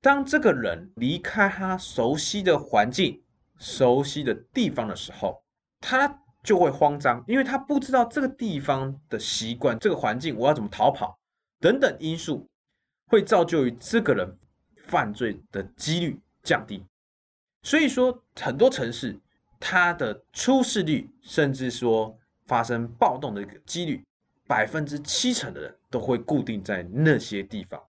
[0.01, 3.23] 当这个人离开他熟悉的环境。
[3.61, 5.43] 熟悉的地方的时候，
[5.81, 11.19] 他就会慌张，因为他不知道这个地方的习惯、这个环境，我要怎么逃跑
[11.59, 12.49] 等等因素，
[13.07, 14.39] 会造就于这个人
[14.87, 16.85] 犯罪的几率降低。
[17.63, 19.19] 所以说，很多城市
[19.59, 24.01] 它的出事率，甚至说发生暴动的几率，
[24.49, 27.79] 百分之七成的人都会固定在那些地方，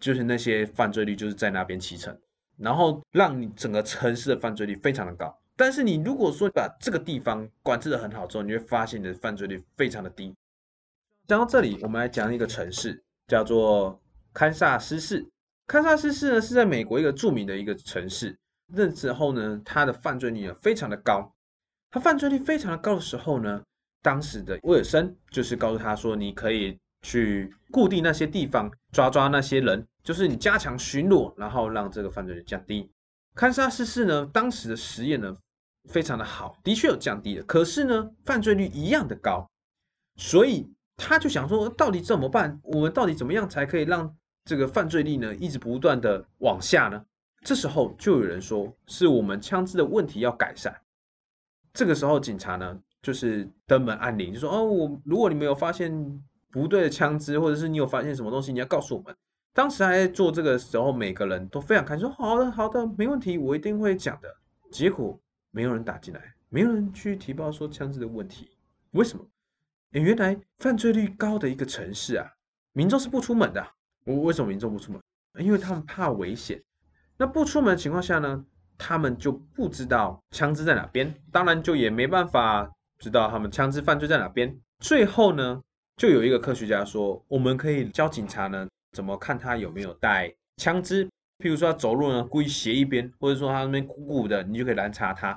[0.00, 2.18] 就是那些犯罪率就是在那边七成。
[2.56, 10.34] 然后让你整个城市的犯罪率非常的高，但是你如果说把这个地方管制的很好之后，你会发现你的犯罪率非常的低。
[11.28, 14.00] 讲到这里，我们来讲一个城市，叫做
[14.34, 15.24] 堪萨斯市。
[15.68, 18.36] 堪萨斯市呢是在美国一个著名的一个城市。
[18.66, 21.32] 那时候呢，它的犯罪率呢非常的高。
[21.92, 23.62] 它犯罪率非常的高的时候呢，
[24.02, 29.86] 当时的威尔森就是告诉他说，你可以去固定那些地方，抓抓那些人。
[30.02, 32.90] 就是你加强巡逻，然后让这个犯罪率降低。
[33.36, 35.36] 堪萨斯市呢，当时的实验呢
[35.88, 39.48] 非常的好，的确有降低的，可是呢，犯罪率一样的高。
[40.16, 42.60] 所以他就想说，到底怎么办？
[42.64, 44.12] 我们到底怎么样才可以让
[44.44, 47.04] 这个犯罪率呢一直不断的往下呢？
[47.44, 50.74] 这时候就有人说，是我们枪支的问题要改善。
[51.72, 59.14] 这个时候警察呢，就是登门按铃，就说：“哦，我如果你没有发现不对的枪支，或者是你有发现什么东西，你要告诉我们。”
[59.52, 64.34] 当时还在做这个时候，每个人都非常开心，说：“好的，好的，没问题，我一定会讲的。”
[64.70, 68.50] 结果没有人打进来，没有人去提报说枪支的问题。
[68.92, 69.24] 为什么？
[69.90, 72.26] 原来犯罪率高的一个城市啊，
[72.72, 73.62] 民众是不出门的。
[74.04, 75.02] 我为什么民众不出门？
[75.38, 76.62] 因为他们怕危险。
[77.18, 78.42] 那不出门的情况下呢，
[78.78, 82.72] 他们就不知道枪支在哪边，当然就也没办法
[83.02, 84.56] 知道他们枪支犯罪在哪边。
[84.78, 85.60] 最后呢，
[85.96, 91.04] 就有一个科学家说，我们可以教警察呢，怎么看他有没有带枪支。
[91.38, 95.36] 譬如说他走路呢，故意斜一边，或者说他那边鼓鼓的，你就可以拦查他，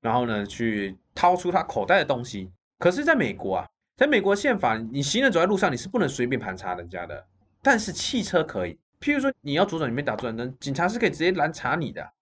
[0.00, 2.48] 然后呢，去掏出他口袋的东西。
[2.78, 3.66] 可是，在美国啊。
[3.94, 7.24] 在美国宪法，你行人走在路上，你是不能随便盘查人家的。
[7.62, 12.12] 但是汽车可以，譬如说你要左转，你没打左转灯，警察是可以直接拦查你的。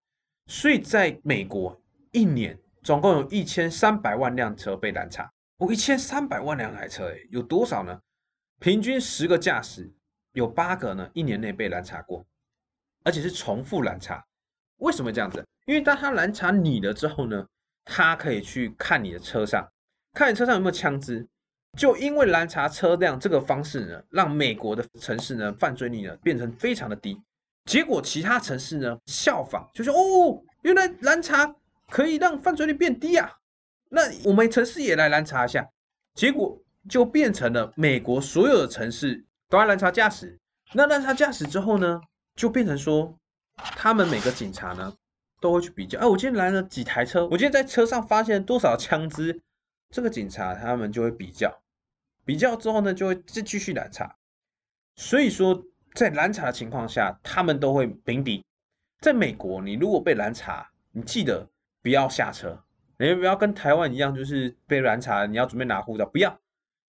[0.46, 5.30] 所以，在美国一年总共有一千三百万辆车被拦查。
[5.58, 8.00] 哦，一千三百万辆台车，诶，有多少呢？
[8.58, 9.92] 平均十个驾驶
[10.32, 12.24] 有八个呢，一年内被拦查过，
[13.04, 14.24] 而且是重复拦查。
[14.78, 15.44] 为什么这样子？
[15.66, 17.46] 因为当他拦查你了之后呢，
[17.84, 19.70] 他可以去看你的车上，
[20.14, 21.26] 看你车上有没有枪支。
[21.78, 27.20] 就因为拦查车辆这个方式呢，让美国的城市呢犯罪率呢变成非常的低。
[27.66, 31.54] 结果其他城市呢效仿，就说哦，原来拦查
[31.90, 33.30] 可以让犯罪率变低啊，
[33.88, 35.68] 那我们城市也来拦查一下。
[36.14, 40.38] 结果就变成了美国所有的城市都要拦查驾驶。
[40.72, 42.00] 那拦查驾驶之后呢，
[42.36, 43.18] 就变成说
[43.56, 44.94] 他们每个警察呢
[45.40, 49.40] 都会去比较，哎，我今天拦了几台车，我今天在车上发现多少枪支。
[49.90, 51.60] 这个警察他们就会比较，
[52.24, 54.16] 比较之后呢，就会再继续拦查。
[54.94, 55.64] 所以说，
[55.94, 58.44] 在拦查的情况下，他们都会平敌。
[59.00, 61.48] 在美国，你如果被拦查，你记得
[61.82, 62.62] 不要下车，
[62.98, 66.38] 你不要跟台湾一样，就是被拦查，你要准备拿护照，不要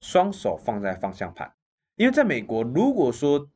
[0.02, 1.52] 双手放在方向盘。
[1.96, 3.48] 因为在美国，如果说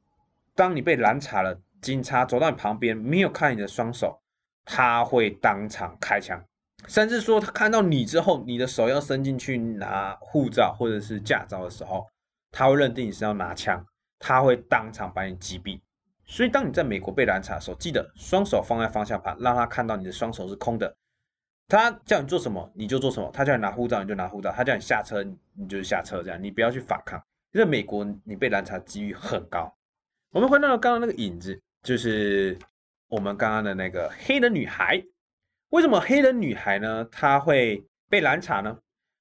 [0.53, 4.21] 当你被拦查了，警察走到你旁边，没有看你的双手，
[4.63, 6.43] 他会当场开枪。
[6.88, 12.07] 甚至说，他看到你之后，你的手要伸进去拿护照或者是驾照的时候，
[12.51, 13.86] 他会认定你是要拿枪，
[14.19, 15.81] 他会当场把你击毙。
[16.25, 20.95] 所以，当你在美国被拦查的时候，记得双手放在方向盘，让他看到你的双手是空的。
[21.68, 26.22] 他叫你做什么，你就做什么；他叫你拿护照，你就拿护照；他叫你下车，你就下车。
[26.22, 27.22] 这样，你不要去反抗。
[27.53, 29.74] 因为美国，你被拦查几率很高。
[30.32, 32.57] 我们回到刚刚那个影子，就是
[33.07, 35.01] 我们刚刚的那个黑人女孩。
[35.70, 37.05] 为什么黑人女孩呢？
[37.11, 38.78] 她会被拦查呢？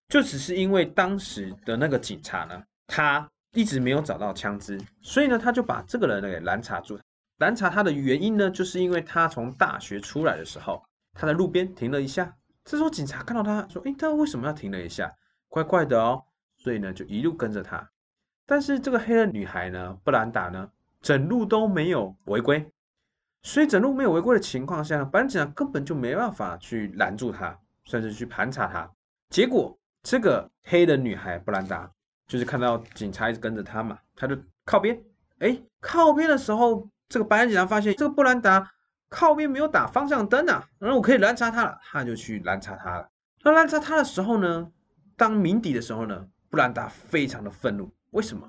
[0.09, 7.01] 就只是因为当时的那个警察呢，他一直没有找到枪支，所以呢，他就把这个人呢给拦查住。
[7.39, 10.85] 拦查他的原因呢，就是因为他从大学出来的时候，
[11.15, 12.37] 他在路边停了一下。
[12.65, 15.15] 这时候警察看到他说：“诶，他为什么要停了一下？
[15.49, 16.25] 怪怪的哦。”
[16.57, 17.91] 所以呢，就一路跟着他。
[18.47, 22.71] 但是这个黑人女孩呢，布兰达呢，整路都没有违规。
[23.43, 28.91] 所以整路没有违规的情况下，班警察根本就没办法去拦住他，甚至去盘查他。
[29.29, 31.91] 结果这个黑的女孩布兰达，
[32.27, 34.35] 就是看到警察一直跟着他嘛，他就
[34.65, 34.99] 靠边。
[35.41, 38.71] 哎，靠边的时候，这个白人警察发现这个布兰达
[39.15, 43.09] 靠边没有打方向灯啊，然后我可以拦查他了，他就去拦查他了。
[43.45, 44.73] 那拦查他的时候呢，
[45.17, 47.89] 当鸣笛的时候呢，布兰达非常的愤怒。
[48.11, 48.49] 为什么？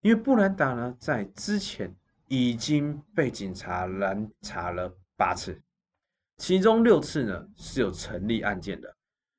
[0.00, 1.94] 因为布兰达呢，在之前。
[2.32, 5.60] 已经被警察拦查了八次，
[6.36, 8.96] 其中六次呢是有成立案件的，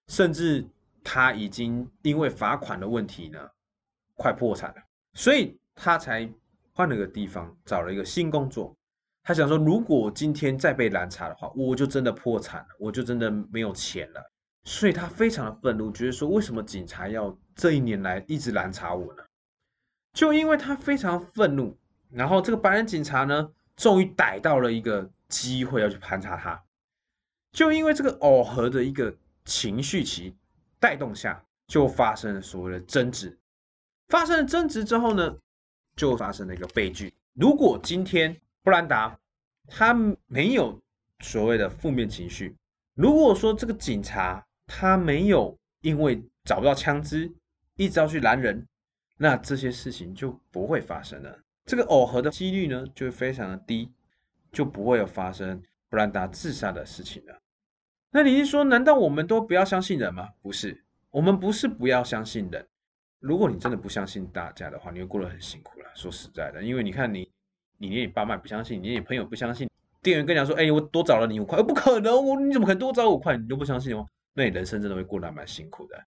[0.09, 0.67] 甚至
[1.01, 3.39] 他已经因为罚款的问题呢
[4.15, 6.29] 快破产了，所以他才
[6.73, 8.75] 换了个地方找了一个新工作。
[9.23, 14.31] 他想说，如果今天再被拦查的话，我就真的破产了，我就真的没有钱了。
[14.63, 19.23] 所以他非常的愤怒，觉得说，为什么警察要这一年来一直拦查我呢？
[20.13, 21.77] 就因为他非常愤怒。
[22.09, 26.61] 然后这个白人警察呢，终于逮到了一个机会要去盘查他，
[27.53, 29.15] 就因为这个耦合的一个
[29.45, 30.35] 情绪期
[30.79, 33.37] 带动下，就发生了所谓的争执。
[34.09, 35.37] 发生了争执之后呢，
[35.95, 37.13] 就发生了一个悲剧。
[37.33, 39.17] 如果今天布兰达
[39.67, 39.93] 他
[40.27, 40.79] 没有
[41.19, 42.55] 所谓的负面情绪，
[42.93, 47.31] 如果说这个警察他没有因为找不到枪支，
[47.75, 48.67] 一直要去拦人，
[49.17, 51.39] 那这些事情就不会发生了。
[51.65, 53.91] 这个耦合的几率呢，就会非常的低，
[54.51, 57.39] 就不会有发生布兰达自杀的事情了。
[58.11, 60.27] 那你是说，难道我们都不要相信人吗？
[60.41, 62.67] 不是，我们不是不要相信人，
[63.19, 65.85] 如果你真的不相信大家的话，你会过得很辛苦了。
[65.95, 67.31] 说实在的，因为你看你，
[67.81, 69.67] 你连你爸妈不相信，你连你朋友不相信，
[70.03, 73.35] 店员跟你讲说，哎，我多找了你五块，不可能，我你怎么可能多找五块？
[73.35, 74.05] 你都不相信哦，
[74.35, 75.99] 那你人生真的会过得蛮辛苦的。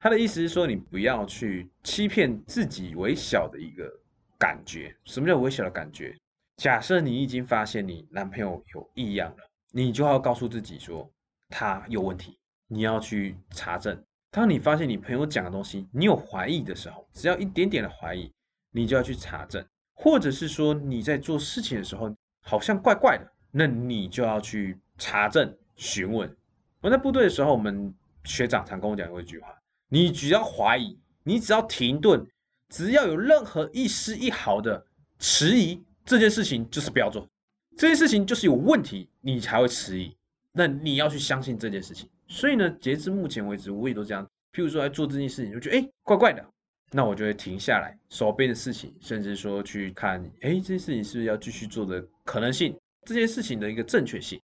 [0.00, 3.92] 他的意思是说，你不要去欺骗自己微小的一个
[4.38, 4.96] 感觉。
[5.04, 6.16] 什么叫微小的感觉？
[6.56, 11.06] 假设你已经发现你男朋友有异样了，你就要告诉自己说
[11.50, 14.02] 他有问题，你要去查证。
[14.30, 18.32] 当你发现你朋友讲的东西，你有怀疑的时候，只要一点点的怀疑，
[18.70, 19.64] 你就要去查证，
[20.00, 26.32] 或者是说你在做事情的时候好像怪怪的，那你就要去查证询问。
[26.80, 27.92] 我在部队的时候，我们
[28.22, 29.48] 学长常跟我讲过一句话：
[29.88, 32.24] 你只要怀疑，你只要停顿，
[32.68, 34.86] 只要有任何一丝一毫的
[35.18, 37.28] 迟疑，这件事情就是不要做，
[37.76, 40.16] 这件事情就是有问题，你才会迟疑。
[40.52, 42.08] 那你要去相信这件事情。
[42.28, 44.24] 所以呢，截至目前为止，我也都这样。
[44.52, 46.44] 譬如说，在做这件事情，就觉得哎，怪怪的，
[46.90, 54.40] 那我就会停下来，手边的事情，甚至说去看，哎，这件事情是不是要继续做的可能性，这件事情的一个正确性。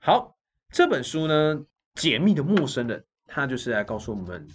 [0.00, 0.36] 好，
[0.70, 1.56] 这本书呢，
[1.94, 4.46] 《解密的陌生人》，它就是来告诉我们，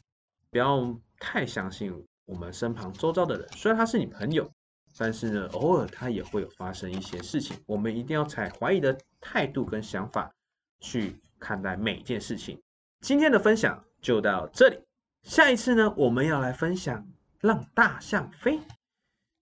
[0.50, 1.94] 不要太相信
[2.26, 4.50] 我们身旁周遭的人，虽然他是你朋友，
[4.98, 10.34] 但是呢，偶尔他也会有发生一些事情，我们一定要采怀疑的态度跟想法
[10.80, 11.16] 去。
[11.40, 12.58] 看待每件事情，
[13.02, 14.80] 今天的分享就到这里。
[15.24, 17.08] 下一次呢，我们要来分享
[17.40, 18.60] 让大象飞。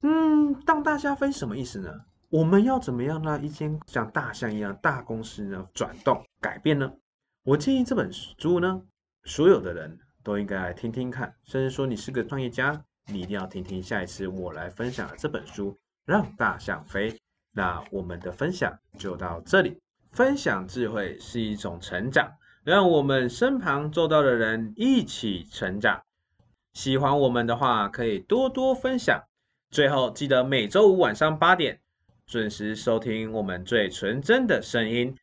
[0.04, 1.92] 嗯，让大象飞什么意思呢？
[2.30, 6.92] 我们要怎么样让一间像大象一样大公司呢转动改变呢？
[7.44, 8.82] 我建议这本书呢，
[9.26, 15.72] 所有的人都应该来听听看，甚至说你是个创业家，你一定要听听下一次我来分享的这本书
[16.06, 17.12] 《让大象飞》。
[17.54, 19.78] 那我们的分享就到这里。
[20.12, 22.32] 分享智慧是一种成长，
[22.64, 26.04] 让我们身旁做到的人一起成长。
[26.74, 29.24] 喜欢我们的话，可以多多分享。
[29.70, 31.80] 最后，记得每周五晚上八点
[32.26, 35.16] 准时收听我们最纯真的声音。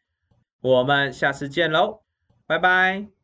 [0.61, 2.01] 我们下次见喽，
[2.47, 3.17] 拜拜。